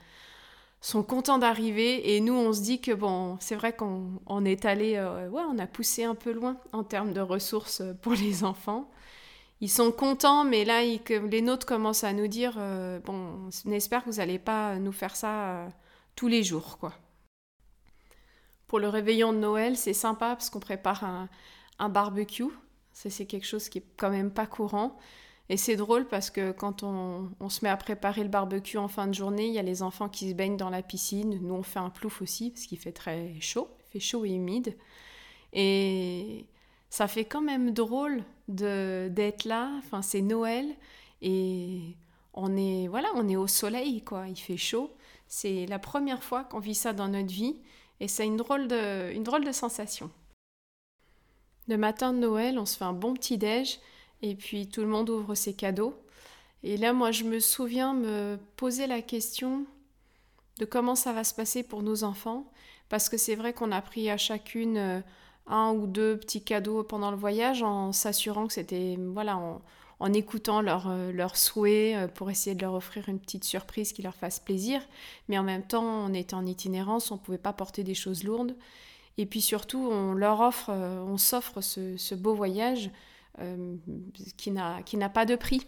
sont 0.82 1.04
contents 1.04 1.38
d'arriver 1.38 2.16
et 2.16 2.22
nous 2.22 2.34
on 2.34 2.54
se 2.54 2.62
dit 2.62 2.82
que 2.82 2.94
bon, 2.94 3.38
c'est 3.40 3.56
vrai 3.56 3.76
qu'on 3.76 4.46
est 4.46 4.66
allé, 4.66 4.94
ouais, 5.32 5.44
on 5.50 5.60
a 5.60 5.68
poussé 5.68 6.04
un 6.06 6.16
peu 6.16 6.32
loin 6.32 6.58
en 6.72 6.84
termes 6.84 7.14
de 7.14 7.22
ressources 7.22 7.84
pour 8.02 8.14
les 8.14 8.44
enfants. 8.44 8.90
Ils 9.60 9.72
sont 9.72 9.92
contents, 9.92 10.44
mais 10.44 10.66
là, 10.66 10.84
les 10.84 11.42
nôtres 11.42 11.66
commencent 11.66 12.04
à 12.04 12.14
nous 12.14 12.28
dire, 12.28 12.54
bon, 13.06 13.50
on 13.66 13.72
espère 13.72 14.04
que 14.04 14.12
vous 14.12 14.18
n'allez 14.18 14.38
pas 14.38 14.78
nous 14.78 14.92
faire 14.92 15.16
ça 15.16 15.68
tous 16.16 16.28
les 16.28 16.44
jours, 16.44 16.78
quoi. 16.78 16.94
Pour 18.68 18.80
le 18.80 18.90
réveillon 18.90 19.34
de 19.34 19.38
Noël, 19.38 19.78
c'est 19.78 19.94
sympa 19.94 20.36
parce 20.36 20.50
qu'on 20.50 20.60
prépare 20.60 21.04
un, 21.80 21.90
barbecue. 21.90 22.52
c'est 22.92 23.26
quelque 23.26 23.46
chose 23.46 23.70
qui 23.70 23.80
est 23.80 23.86
quand 23.96 24.10
même 24.10 24.32
pas 24.32 24.46
courant. 24.46 24.98
Et 25.50 25.56
c'est 25.56 25.78
drôle 25.78 26.06
parce 26.06 26.30
que 26.30 26.52
quand 26.52 26.84
on, 26.84 27.30
se 27.50 27.64
met 27.64 27.70
à 27.70 27.78
préparer 27.78 28.24
le 28.24 28.30
barbecue 28.30 28.78
en 28.78 28.90
fin 28.90 29.08
de 29.08 29.14
journée, 29.14 29.48
il 29.48 29.54
y 29.54 29.60
a 29.60 29.64
les 29.64 29.82
enfants 29.82 30.10
qui 30.10 30.30
se 30.30 30.36
baignent 30.36 30.58
dans 30.58 30.70
la 30.70 30.82
piscine. 30.82 31.40
Nous, 31.42 31.54
on 31.54 31.64
fait 31.64 31.80
un 31.80 31.90
plouf 31.90 32.22
aussi 32.22 32.52
parce 32.52 32.66
qu'il 32.66 32.78
fait 32.78 32.92
très 32.92 33.40
chaud. 33.40 33.70
Il 33.88 33.92
fait 33.94 34.00
chaud 34.02 34.26
et 34.26 34.32
humide. 34.32 34.76
Et 35.54 36.48
ça 36.90 37.08
fait 37.08 37.24
quand 37.24 37.42
même 37.42 37.72
drôle 37.72 38.24
d'être 38.50 39.46
là. 39.46 39.72
Enfin, 39.78 40.02
c'est 40.02 40.22
Noël 40.22 40.66
et 41.22 41.96
on 42.34 42.58
est, 42.58 42.88
voilà, 42.88 43.08
on 43.16 43.30
est 43.30 43.38
au 43.38 43.48
soleil, 43.48 44.04
quoi. 44.04 44.28
Il 44.28 44.36
fait 44.36 44.58
chaud. 44.58 44.92
C'est 45.28 45.66
la 45.68 45.80
première 45.80 46.24
fois 46.24 46.44
qu'on 46.44 46.60
vit 46.60 46.76
ça 46.76 46.92
dans 46.92 47.08
notre 47.08 47.32
vie. 47.32 47.56
Et 48.00 48.08
c'est 48.08 48.26
une, 48.26 48.38
drôle 48.38 48.68
de, 48.68 49.46
de 49.46 49.52
sensation. 49.52 50.12
Le 51.68 51.78
matin 51.78 52.14
de 52.14 52.20
Noël, 52.20 52.60
on 52.60 52.66
se 52.66 52.78
fait 52.78 52.86
un 52.86 52.94
bon 52.94 53.14
petit 53.14 53.38
déj 53.38 53.80
et 54.22 54.36
puis 54.36 54.68
tout 54.68 54.82
le 54.82 54.88
monde 54.88 55.10
ouvre 55.10 55.36
ses 55.36 55.54
cadeaux. 55.54 55.96
Et 56.64 56.78
là, 56.78 56.94
moi, 56.94 57.12
je 57.12 57.24
me 57.24 57.40
souviens 57.40 57.94
me 57.94 58.38
poser 58.56 58.88
la 58.88 59.02
question 59.02 59.66
de 60.60 60.66
comment 60.66 60.96
ça 60.96 61.14
va 61.14 61.24
se 61.24 61.34
passer 61.34 61.64
pour 61.64 61.84
nos 61.84 62.04
enfants, 62.04 62.52
parce 62.90 63.10
que 63.10 63.18
c'est 63.18 63.36
vrai 63.36 63.54
qu'on 63.54 63.72
a 63.72 63.82
pris 63.82 64.10
à 64.10 64.18
chacune 64.18 64.78
euh, 64.78 65.02
un 65.46 65.72
ou 65.72 65.88
deux 65.88 66.18
petits 66.18 66.44
cadeaux 66.44 66.84
pendant 66.84 67.12
le 67.12 67.18
voyage 67.18 67.62
en 67.62 67.92
s'assurant 67.92 68.48
que 68.48 68.54
c'était 68.54 68.98
voilà, 69.00 69.40
en 70.00 70.14
écoutant 70.14 70.64
euh, 70.66 71.12
leurs 71.12 71.38
souhaits 71.38 71.96
euh, 71.96 72.08
pour 72.08 72.30
essayer 72.30 72.56
de 72.56 72.62
leur 72.62 72.74
offrir 72.74 73.10
une 73.10 73.20
petite 73.20 73.44
surprise 73.44 73.94
qui 73.94 74.02
leur 74.02 74.16
fasse 74.16 74.40
plaisir. 74.40 74.82
Mais 75.28 75.38
en 75.38 75.44
même 75.44 75.64
temps, 75.64 75.84
on 75.84 76.14
était 76.14 76.36
en 76.36 76.46
itinérance, 76.46 77.12
on 77.12 77.16
ne 77.16 77.20
pouvait 77.20 77.38
pas 77.38 77.54
porter 77.54 77.84
des 77.84 77.96
choses 77.96 78.24
lourdes. 78.24 78.56
Et 79.18 79.26
puis 79.26 79.42
surtout, 79.42 79.90
on 79.92 80.14
leur 80.14 80.42
offre, 80.42 80.70
euh, 80.70 81.02
on 81.02 81.18
s'offre 81.18 81.62
ce, 81.62 82.16
beau 82.16 82.36
voyage 82.36 82.92
qui 84.38 84.52
n'a 84.52 85.10
pas 85.10 85.26
de 85.26 85.36
prix. 85.36 85.62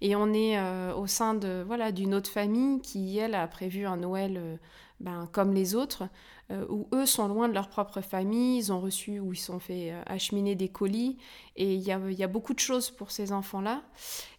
Et 0.00 0.16
on 0.16 0.32
est 0.32 0.58
au 0.92 1.06
sein 1.06 1.34
de 1.34 1.62
voilà 1.66 1.92
d'une 1.92 2.14
autre 2.14 2.30
famille 2.30 2.80
qui, 2.80 3.18
elle, 3.18 3.34
a 3.34 3.46
prévu 3.46 3.86
un 3.86 3.96
Noël 3.96 4.58
ben, 5.00 5.28
comme 5.32 5.54
les 5.54 5.74
autres, 5.74 6.08
euh, 6.50 6.66
où 6.68 6.86
eux 6.92 7.06
sont 7.06 7.26
loin 7.26 7.48
de 7.48 7.54
leur 7.54 7.68
propre 7.68 8.02
famille, 8.02 8.58
ils 8.58 8.72
ont 8.72 8.80
reçu 8.80 9.18
ou 9.18 9.32
ils 9.32 9.38
sont 9.38 9.58
fait 9.58 9.92
euh, 9.92 10.02
acheminer 10.06 10.54
des 10.54 10.68
colis, 10.68 11.16
et 11.56 11.74
il 11.74 11.80
y 11.80 11.92
a, 11.92 12.26
beaucoup 12.28 12.52
de 12.54 12.58
choses 12.58 12.90
pour 12.90 13.10
ces 13.10 13.32
enfants-là. 13.32 13.82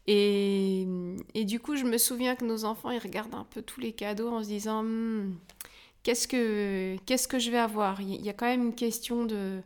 Et, 0.08 0.86
du 1.36 1.60
coup, 1.60 1.76
je 1.76 1.86
me 1.86 1.98
souviens 1.98 2.36
que 2.36 2.46
nos 2.46 2.66
enfants, 2.66 2.92
ils 2.92 3.00
regardent 3.00 3.36
un 3.36 3.46
peu 3.46 3.62
tous 3.62 3.80
les 3.80 3.94
cadeaux 3.94 4.30
en 4.30 4.44
se 4.44 4.50
disant, 4.50 4.84
hmm, 4.84 5.36
qu'est-ce 6.04 6.28
que 6.28 6.98
que 7.06 7.40
je 7.40 7.52
vais 7.52 7.58
avoir? 7.58 8.00
Il 8.02 8.22
y 8.22 8.30
a 8.30 8.34
quand 8.34 8.46
même 8.46 8.64
une 8.64 8.76
question 8.76 9.26
de, 9.26 9.62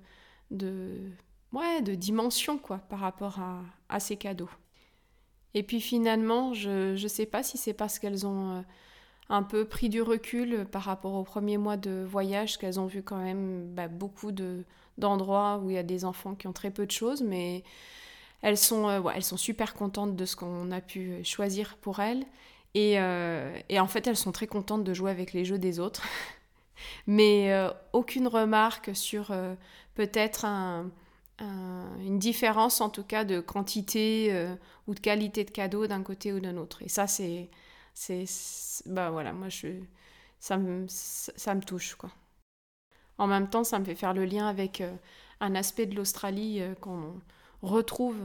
de, 0.52 1.12
ouais, 1.52 1.82
de 1.82 1.96
dimension 1.96 2.58
quoi, 2.58 2.78
par 2.78 3.00
rapport 3.00 3.40
à, 3.40 3.62
à 3.90 4.00
ces 4.00 4.18
cadeaux. 4.18 4.50
Et 5.56 5.64
puis 5.64 5.82
finalement, 5.82 6.54
je 6.54 7.02
ne 7.02 7.08
sais 7.08 7.26
pas 7.26 7.42
si 7.42 7.58
c'est 7.58 7.74
parce 7.74 7.98
qu'elles 7.98 8.28
ont... 8.28 8.58
Euh, 8.58 8.62
un 9.28 9.42
peu 9.42 9.66
pris 9.66 9.90
du 9.90 10.04
recul 10.04 10.68
par 10.72 10.84
rapport 10.84 11.16
aux 11.16 11.24
premiers 11.24 11.58
mois 11.58 11.78
de 11.78 12.06
voyage, 12.08 12.60
qu'elles 12.60 12.80
ont 12.80 12.86
vu 12.86 13.02
quand 13.02 13.18
même 13.18 13.74
bah, 13.74 13.88
beaucoup 13.88 14.32
de, 14.32 14.64
d'endroits 15.00 15.60
où 15.64 15.72
il 15.72 15.76
y 15.76 15.80
a 15.80 15.84
des 15.84 16.06
enfants 16.06 16.36
qui 16.36 16.46
ont 16.46 16.54
très 16.54 16.70
peu 16.70 16.86
de 16.86 16.92
choses, 16.92 17.24
mais 17.24 17.64
elles 18.44 18.58
sont, 18.58 18.88
euh, 18.88 19.02
elles 19.16 19.24
sont 19.24 19.38
super 19.38 19.74
contentes 19.74 20.16
de 20.16 20.26
ce 20.26 20.36
qu'on 20.36 20.70
a 20.70 20.80
pu 20.80 21.24
choisir 21.24 21.78
pour 21.78 22.02
elles. 22.02 22.24
Et, 22.76 23.00
euh, 23.00 23.58
et, 23.70 23.80
en 23.80 23.88
fait, 23.88 24.06
elles 24.06 24.16
sont 24.16 24.32
très 24.32 24.46
contentes 24.46 24.84
de 24.84 24.94
jouer 24.94 25.10
avec 25.10 25.34
les 25.34 25.44
jeux 25.44 25.58
des 25.58 25.80
autres. 25.80 26.04
mais 27.08 27.52
aucune 27.94 28.28
remarque 28.28 28.96
sur 28.96 29.34
peut-être 29.96 30.46
une 31.40 32.18
différence, 32.18 32.82
en 32.82 32.90
tout 32.90 33.04
cas, 33.04 33.26
de 33.26 33.40
quantité 33.40 34.48
ou 34.88 34.94
de 34.94 35.00
qualité 35.00 35.44
de 35.44 35.52
cadeaux 35.52 35.88
d'un 35.88 36.02
côté 36.04 36.32
ou 36.32 36.40
d'un 36.40 36.58
autre. 36.58 36.82
Et 36.82 36.90
ça, 36.90 37.08
c'est 37.08 37.50
c'est 37.96 38.26
bah 38.86 39.10
voilà 39.10 39.34
moi 39.34 39.50
je 39.50 39.68
ça 40.40 40.58
me 40.58 40.86
ça 40.88 41.56
me 41.56 41.62
touche 41.62 41.96
quoi. 41.96 42.12
En 43.18 43.26
même 43.26 43.50
temps 43.50 43.64
ça 43.64 43.80
me 43.80 43.86
fait 43.86 43.96
faire 43.96 44.14
le 44.14 44.26
lien 44.26 44.48
avec 44.48 44.82
euh, 44.82 44.94
un 45.40 45.56
aspect 45.56 45.86
de 45.86 45.96
l'Australie 45.96 46.62
euh, 46.62 46.76
qu'on 46.76 47.20
retrouve 47.62 48.18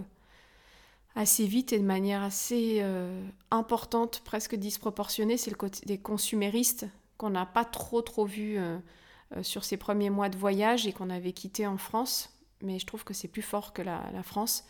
assez 1.15 1.47
vite 1.47 1.73
et 1.73 1.79
de 1.79 1.85
manière 1.85 2.23
assez 2.23 2.79
euh, 2.81 3.25
importante 3.51 4.23
presque 4.25 4.57
disproportionnée. 4.57 5.37
C'est 5.37 5.51
le 5.51 5.57
côté 5.57 5.87
des 5.87 5.99
consuméristes 5.99 6.87
qu'on 7.17 7.31
n'a 7.31 7.47
pas 7.47 7.65
trop 7.65 8.03
trop 8.03 8.25
vu 8.25 8.59
sur 9.43 9.65
ces 9.65 9.77
premiers 9.77 10.09
mois 10.09 10.31
de 10.31 10.39
voyage 10.39 10.87
et 10.87 10.93
qu'on 10.93 11.11
avait 11.11 11.33
quitté 11.33 11.67
en 11.67 11.77
France 11.77 12.31
mais 12.63 12.79
je 12.79 12.87
trouve 12.87 13.05
que 13.05 13.15
c'est 13.15 13.29
plus 13.29 13.43
fort 13.43 13.73
que 13.73 13.83
la, 13.83 14.23
France 14.23 14.65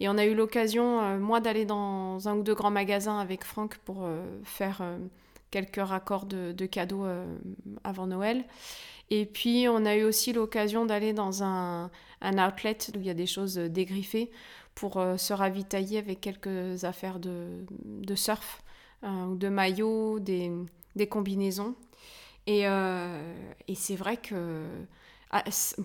et 0.00 0.08
on 0.08 0.18
a 0.18 0.26
eu 0.26 0.34
l'occasion, 0.34 1.00
euh, 1.00 1.18
moi, 1.18 1.40
d'aller 1.40 1.64
dans 1.64 2.28
un 2.28 2.36
ou 2.36 2.42
deux 2.42 2.54
grands 2.54 2.70
magasins 2.70 3.18
avec 3.18 3.44
Franck 3.44 3.78
pour 3.78 4.04
euh, 4.04 4.22
faire 4.44 4.78
euh, 4.82 4.98
quelques 5.50 5.80
raccords 5.80 6.26
de, 6.26 6.66
cadeaux 6.66 7.06
avant 7.84 8.06
Noël. 8.06 8.44
Et 9.10 9.24
puis, 9.24 9.66
on 9.68 9.86
a 9.86 9.96
eu 9.96 10.02
aussi 10.02 10.32
l'occasion 10.32 10.84
d'aller 10.84 11.12
dans 11.12 11.42
un, 11.42 11.90
un, 12.20 12.46
outlet 12.46 12.76
où 12.94 13.00
il 13.00 13.06
y 13.06 13.10
a 13.10 13.14
des 13.14 13.26
choses 13.26 13.54
dégriffées 13.56 14.30
pour 14.74 15.02
se 15.16 15.32
ravitailler 15.32 15.98
avec 15.98 16.20
quelques 16.20 16.84
affaires 16.84 17.20
de, 17.20 17.64
de 17.84 18.14
surf, 18.14 18.62
ou 19.04 19.36
de 19.36 19.48
maillots, 19.48 20.18
des, 20.18 20.50
des 20.96 21.06
combinaisons. 21.06 21.74
Et, 22.46 22.66
c'est 23.74 23.96
vrai 23.96 24.16
que 24.16 24.64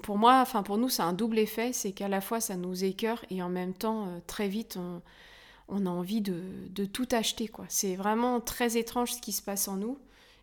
pour 0.04 0.18
moi, 0.18 0.40
enfin 0.42 0.64
pour 0.64 0.78
nous, 0.78 0.90
c'est 0.90 1.02
un 1.02 1.14
double 1.14 1.40
effet, 1.40 1.74
c'est 1.74 1.92
qu'à 1.92 2.08
la 2.08 2.22
fois 2.22 2.40
ça 2.40 2.56
nous 2.56 2.84
écœure 2.84 3.26
et 3.30 3.42
en 3.42 3.50
même 3.50 3.74
temps, 3.74 4.08
euh, 4.08 4.20
très 4.28 4.48
vite, 4.48 4.78
on, 4.78 5.86
a 5.86 5.90
envie 5.90 6.22
de, 6.22 6.86
tout 6.86 7.08
acheter. 7.12 7.48
quoi. 7.48 7.66
C'est 7.70 7.96
vraiment 7.96 8.40
très 8.40 8.78
étrange 8.78 9.14
ce 9.14 9.22
qui 9.22 9.32
se 9.32 9.42
passe 9.42 9.68
en 9.68 9.78
nous 9.78 9.98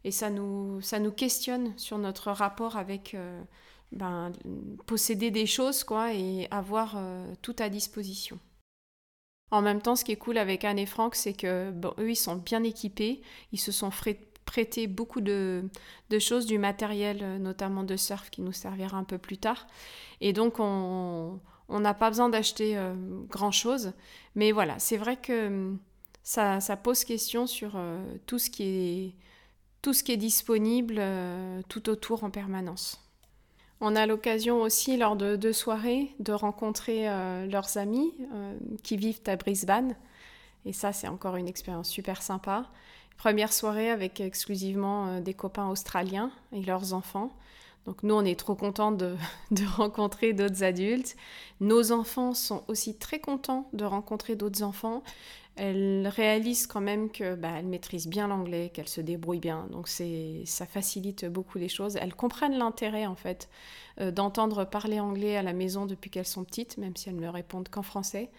et 0.04 0.10
ça 0.10 0.30
nous, 0.30 0.80
ça 0.80 0.98
nous 0.98 1.12
questionne 1.12 1.76
sur 1.76 1.98
notre 1.98 2.30
rapport 2.30 2.76
avec 2.76 3.14
euh, 3.14 3.42
ben, 3.92 4.32
posséder 4.86 5.30
des 5.30 5.46
choses 5.46 5.84
quoi, 5.84 6.14
et 6.14 6.48
avoir 6.50 6.94
euh, 6.96 7.32
tout 7.42 7.56
à 7.58 7.68
disposition. 7.68 8.38
En 9.50 9.62
même 9.62 9.80
temps, 9.80 9.96
ce 9.96 10.04
qui 10.04 10.12
est 10.12 10.16
cool 10.16 10.38
avec 10.38 10.64
Anne 10.64 10.78
et 10.78 10.86
Franck, 10.86 11.14
c'est 11.14 11.32
que 11.32 11.72
eux, 11.98 12.10
ils 12.10 12.16
sont 12.16 12.36
bien 12.36 12.62
équipés, 12.64 13.22
ils 13.52 13.60
se 13.60 13.72
sont 13.72 13.90
prêté 14.48 14.86
beaucoup 14.86 15.20
de, 15.20 15.68
choses, 16.18 16.46
du 16.46 16.58
matériel 16.58 17.18
euh, 17.20 17.38
notamment 17.38 17.82
de 17.82 17.96
surf 17.96 18.30
qui 18.30 18.40
nous 18.40 18.52
servira 18.52 18.96
un 18.96 19.04
peu 19.04 19.18
plus 19.18 19.36
tard. 19.36 19.66
Et 20.22 20.32
donc 20.32 20.58
on 20.58 21.38
n'a 21.68 21.92
pas 21.92 22.08
besoin 22.08 22.30
d'acheter 22.30 22.78
euh, 22.78 22.94
grand-chose. 23.28 23.92
Mais 24.36 24.52
voilà, 24.52 24.78
c'est 24.78 24.96
vrai 24.96 25.16
que 25.16 25.48
hum, 25.48 25.78
ça, 26.22 26.60
pose 26.82 27.04
question 27.04 27.46
sur 27.46 27.72
euh, 27.76 28.02
tout, 28.24 28.38
ce 28.38 28.48
qui 28.48 29.14
est, 29.82 30.16
disponible 30.16 31.02
tout 31.68 31.90
autour 31.90 32.24
en 32.24 32.30
permanence. 32.30 33.04
On 33.80 33.94
a 33.96 34.06
l'occasion 34.06 34.62
aussi 34.62 34.96
lors 34.96 35.14
de 35.14 35.36
deux 35.36 35.52
soirées 35.52 36.14
de 36.20 36.32
rencontrer 36.32 37.04
leurs 37.48 37.76
amis 37.76 38.12
qui 38.82 38.96
vivent 38.96 39.20
à 39.26 39.36
Brisbane. 39.36 39.94
Et 40.64 40.72
ça, 40.72 40.92
c'est 40.92 41.06
encore 41.06 41.36
une 41.36 41.48
expérience 41.48 41.88
super 41.88 42.22
sympa. 42.22 42.68
Première 43.18 43.52
soirée 43.52 43.90
avec 43.90 44.20
exclusivement 44.20 45.08
euh, 45.08 45.20
des 45.20 45.34
copains 45.34 45.68
australiens 45.68 46.30
et 46.52 46.62
leurs 46.62 46.94
enfants. 46.94 47.36
Donc 47.84 48.04
nous, 48.04 48.14
on 48.14 48.24
est 48.24 48.38
trop 48.38 48.54
contents 48.54 48.92
de, 48.92 49.16
rencontrer 49.76 50.32
d'autres 50.32 50.62
adultes. 50.62 51.16
Nos 51.60 51.90
enfants 51.90 52.32
sont 52.32 52.62
aussi 52.68 52.94
très 52.96 53.18
contents 53.18 53.68
de 53.72 53.84
rencontrer 53.84 54.36
d'autres 54.36 54.62
enfants. 54.62 55.02
Elles 55.56 56.06
réalisent 56.06 56.68
quand 56.68 56.80
même 56.80 57.10
que 57.10 57.34
bah, 57.34 57.50
elles 57.58 57.66
maîtrisent 57.66 58.06
bien 58.06 58.28
l'anglais, 58.28 58.70
qu'elles 58.72 58.88
se 58.88 59.00
débrouillent 59.00 59.40
bien. 59.40 59.66
Donc 59.72 59.88
c'est 59.88 60.42
ça 60.44 60.64
facilite 60.64 61.24
beaucoup 61.24 61.58
les 61.58 61.68
choses. 61.68 61.96
Elles 61.96 62.14
comprennent 62.14 62.56
l'intérêt 62.56 63.06
en 63.06 63.16
fait 63.16 63.48
euh, 64.00 64.12
d'entendre 64.12 64.64
parler 64.64 65.00
anglais 65.00 65.36
à 65.36 65.42
la 65.42 65.52
maison 65.52 65.86
depuis 65.86 66.10
qu'elles 66.10 66.24
sont 66.24 66.44
petites, 66.44 66.78
même 66.78 66.94
si 66.94 67.08
elles 67.08 67.16
ne 67.16 67.26
répondent 67.26 67.68
qu'en 67.68 67.82
français, 67.82 68.30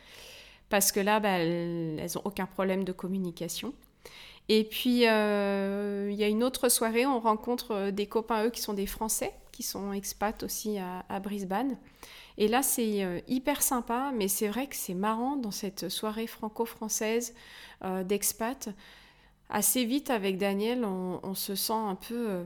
parce 0.70 0.94
que 0.94 1.02
là, 1.02 1.20
bah, 1.20 1.40
elles 1.40 1.98
n'ont 1.98 2.22
aucun 2.24 2.46
problème 2.46 2.86
de 2.86 2.94
communication. 2.94 3.74
Et 4.52 4.64
puis, 4.64 5.08
euh, 5.08 6.10
il 6.12 6.18
y 6.18 6.24
a 6.24 6.28
une 6.28 6.44
autre 6.44 6.70
soirée, 6.70 7.06
on 7.06 7.20
rencontre 7.20 7.72
euh, 7.72 7.92
des 7.92 8.08
copains, 8.08 8.46
eux, 8.46 8.50
qui 8.50 8.62
sont 8.62 8.74
des 8.74 8.88
Français, 8.88 9.32
qui 9.52 9.62
sont 9.62 9.94
expats 9.94 10.42
aussi 10.42 10.80
à, 10.80 11.20
Brisbane. 11.20 11.78
Et 12.40 12.48
là, 12.48 12.64
c'est 12.64 13.04
euh, 13.04 13.20
hyper 13.28 13.62
sympa, 13.62 14.12
mais 14.16 14.28
c'est 14.28 14.48
vrai 14.48 14.66
que 14.66 14.76
c'est 14.76 14.96
marrant 14.96 15.36
dans 15.36 15.52
cette 15.52 15.90
soirée 15.90 16.26
franco-française 16.28 17.36
d'expat. 18.04 18.70
Assez 19.50 19.86
vite, 19.86 20.10
avec 20.10 20.38
Daniel, 20.38 20.84
on 20.84 21.34
se 21.34 21.56
sent 21.56 21.72
un 21.74 21.96
peu 21.96 22.44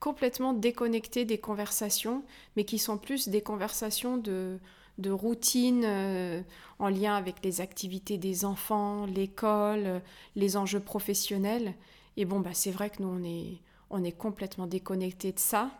complètement 0.00 0.52
déconnecté 0.52 1.24
des 1.24 1.38
conversations, 1.38 2.24
mais 2.56 2.64
qui 2.64 2.78
sont 2.78 2.98
plus 2.98 3.28
des 3.28 3.40
conversations 3.40 4.16
de 4.16 4.58
de 4.98 5.10
routine 5.10 5.82
euh, 5.84 6.42
en 6.78 6.88
lien 6.88 7.14
avec 7.14 7.36
les 7.42 7.60
activités 7.60 8.18
des 8.18 8.44
enfants, 8.44 9.06
l'école, 9.06 9.86
euh, 9.86 9.98
les 10.36 10.56
enjeux 10.56 10.80
professionnels. 10.80 11.74
Et 12.16 12.24
bon, 12.24 12.40
bah, 12.40 12.50
c'est 12.52 12.70
vrai 12.70 12.90
que 12.90 13.02
nous, 13.02 13.08
on 13.08 13.24
est, 13.24 13.58
on 13.90 14.04
est 14.04 14.12
complètement 14.12 14.66
déconnecté 14.66 15.32
de 15.32 15.38
ça. 15.38 15.70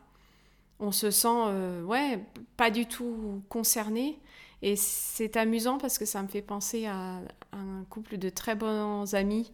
On 0.80 0.92
se 0.92 1.10
sent, 1.10 1.28
euh, 1.28 1.82
ouais, 1.84 2.20
pas 2.56 2.70
du 2.70 2.86
tout 2.86 3.42
concerné. 3.48 4.18
Et 4.62 4.76
c'est 4.76 5.36
amusant 5.36 5.78
parce 5.78 5.98
que 5.98 6.04
ça 6.04 6.22
me 6.22 6.28
fait 6.28 6.42
penser 6.42 6.86
à, 6.86 7.20
un 7.52 7.84
couple 7.90 8.16
de 8.16 8.30
très 8.30 8.54
bons 8.54 9.14
amis, 9.14 9.50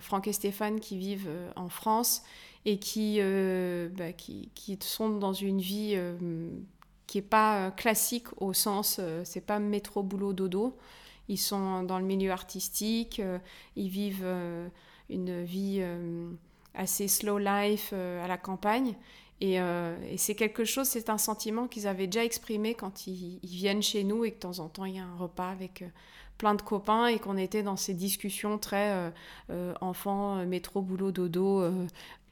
Franck 0.00 0.26
et 0.26 0.32
Stéphane, 0.32 0.80
qui 0.80 0.98
vivent 0.98 1.30
en 1.54 1.68
France 1.68 2.24
et 2.64 2.78
qui, 2.78 3.20
bah, 3.96 4.12
qui, 4.12 4.50
qui, 4.56 4.76
sont 4.80 5.10
dans 5.10 5.32
une 5.32 5.60
vie 5.60 5.96
qui 7.06 7.18
est 7.18 7.22
pas 7.22 7.58
euh, 7.66 7.70
classique 7.70 8.26
au 8.38 8.52
sens, 8.52 8.98
euh, 8.98 9.22
c'est 9.24 9.40
pas 9.40 9.58
métro 9.58 10.02
boulot 10.02 10.32
dodo. 10.32 10.76
Ils 11.28 11.38
sont 11.38 11.82
dans 11.82 11.98
le 11.98 12.04
milieu 12.04 12.30
artistique, 12.30 13.20
euh, 13.20 13.38
ils 13.74 13.88
vivent 13.88 14.26
une 15.10 15.42
vie 15.42 15.84
assez 16.74 17.08
slow 17.08 17.38
life 17.38 17.92
à 17.92 18.28
la 18.28 18.36
campagne. 18.38 18.94
Et, 19.40 19.58
c'est 20.16 20.36
quelque 20.36 20.64
chose, 20.64 20.86
c'est 20.86 21.10
un 21.10 21.18
sentiment 21.18 21.66
qu'ils 21.66 21.88
avaient 21.88 22.06
déjà 22.06 22.24
exprimé 22.24 22.74
quand 22.74 23.08
ils, 23.08 23.40
viennent 23.42 23.82
chez 23.82 24.04
nous 24.04 24.24
et 24.24 24.30
que 24.30 24.36
de 24.36 24.40
temps 24.40 24.60
en 24.60 24.68
temps 24.68 24.84
il 24.84 24.94
y 24.94 24.98
a 25.00 25.04
un 25.04 25.16
repas 25.16 25.50
avec 25.50 25.82
plein 26.38 26.54
de 26.54 26.62
copains 26.62 27.08
et 27.08 27.18
qu'on 27.18 27.36
était 27.36 27.64
dans 27.64 27.76
ces 27.76 27.94
discussions 27.94 28.56
très 28.56 29.12
enfant, 29.80 30.46
métro, 30.46 30.80
boulot, 30.80 31.10
dodo. 31.10 31.64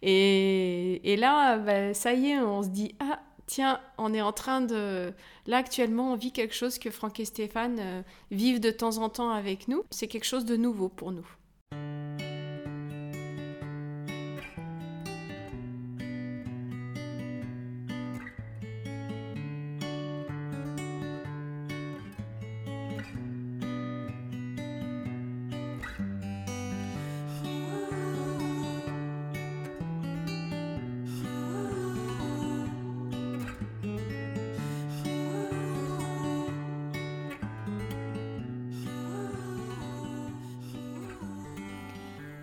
Et, 0.03 1.17
là, 1.19 1.59
bah, 1.59 1.95
ça 1.95 2.13
y 2.13 2.29
est, 2.29 2.39
on 2.39 2.63
se 2.63 2.69
dit, 2.69 2.95
ah, 3.01 3.21
tiens, 3.46 3.80
on 3.98 4.14
est 4.14 4.20
en 4.20 4.33
train 4.33 4.61
de... 4.61 5.12
Là, 5.46 5.59
actuellement, 5.59 6.12
on 6.12 6.16
vit 6.16 6.33
quelque 6.33 6.54
chose 6.54 6.78
que 6.78 6.90
Franck 6.90 7.20
et 7.20 7.24
Stéphane 7.24 7.78
euh, 7.78 8.02
vivent 8.30 8.61
de 8.61 8.70
temps 8.70 8.98
en 8.98 9.09
temps 9.09 9.30
avec 9.30 9.68
nous. 9.68 9.85
C'est 9.90 10.09
quelque 10.09 10.24
chose 10.24 10.44
de 10.44 10.57
nouveau 10.57 10.88
pour 10.88 11.12
nous. 11.12 11.26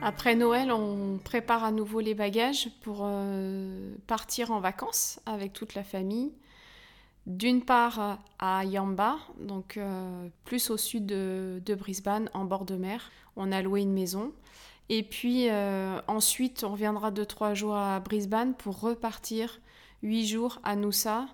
Après 0.03 0.35
Noël, 0.35 0.71
on 0.71 1.19
prépare 1.23 1.63
à 1.63 1.71
nouveau 1.71 1.99
les 1.99 2.15
bagages 2.15 2.69
pour 2.81 3.01
euh, 3.03 3.93
partir 4.07 4.49
en 4.49 4.59
vacances 4.59 5.19
avec 5.27 5.53
toute 5.53 5.75
la 5.75 5.83
famille. 5.83 6.31
D'une 7.27 7.63
part 7.63 8.17
à 8.39 8.65
Yamba, 8.65 9.17
donc 9.39 9.77
euh, 9.77 10.27
plus 10.43 10.71
au 10.71 10.77
sud 10.77 11.05
de, 11.05 11.75
Brisbane, 11.75 12.31
en 12.33 12.45
bord 12.45 12.65
de 12.65 12.75
mer. 12.75 13.11
On 13.35 13.51
a 13.51 13.61
loué 13.61 13.81
une 13.81 13.93
maison. 13.93 14.33
Et 14.89 15.03
puis 15.03 15.49
euh, 15.49 16.01
ensuite, 16.07 16.63
on 16.63 16.71
reviendra 16.71 17.11
deux 17.11 17.25
trois 17.25 17.53
jours 17.53 17.75
à 17.75 17.99
Brisbane 17.99 18.55
pour 18.55 18.79
repartir 18.79 19.61
huit 20.01 20.25
jours 20.25 20.59
à 20.63 20.75
Noosa, 20.75 21.27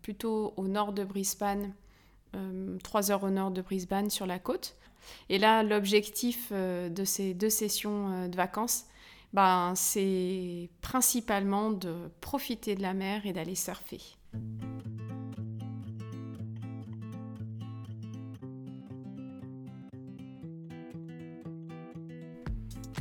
plutôt 0.00 0.54
au 0.56 0.68
nord 0.68 0.92
de 0.92 1.02
Brisbane, 1.02 1.74
trois 2.82 3.10
heures 3.10 3.24
au 3.24 3.30
nord 3.30 3.50
de 3.50 3.62
Brisbane 3.62 4.10
sur 4.10 4.26
la 4.26 4.38
côte. 4.38 4.76
Et 5.28 5.38
là, 5.38 5.62
l'objectif 5.62 6.48
euh, 6.52 6.88
de 6.88 7.04
ces 7.04 7.34
deux 7.34 7.50
sessions 7.50 8.12
euh, 8.12 8.28
de 8.28 8.36
vacances, 8.36 8.84
ben, 9.32 9.72
c'est 9.74 10.68
principalement 10.80 11.70
de 11.70 12.10
profiter 12.20 12.74
de 12.74 12.82
la 12.82 12.94
mer 12.94 13.26
et 13.26 13.32
d'aller 13.32 13.54
surfer. 13.54 14.00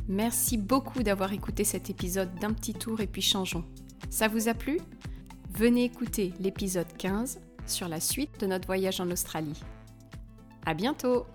Merci 0.08 0.58
beaucoup 0.58 1.04
d'avoir 1.04 1.32
écouté 1.32 1.64
cet 1.64 1.90
épisode 1.90 2.34
d'un 2.40 2.52
petit 2.52 2.74
tour 2.74 3.00
et 3.00 3.08
puis 3.08 3.22
changeons. 3.22 3.64
Ça 4.10 4.28
vous 4.28 4.50
a 4.50 4.54
plu? 4.54 4.80
Venez 5.54 5.86
écouter 5.86 6.34
l'épisode 6.40 6.88
15 6.98 7.40
sur 7.68 7.88
la 7.88 8.00
suite 8.00 8.40
de 8.40 8.48
notre 8.48 8.66
voyage 8.66 9.00
en 9.00 9.10
Australie. 9.12 9.62
À 10.66 10.74
bientôt 10.74 11.26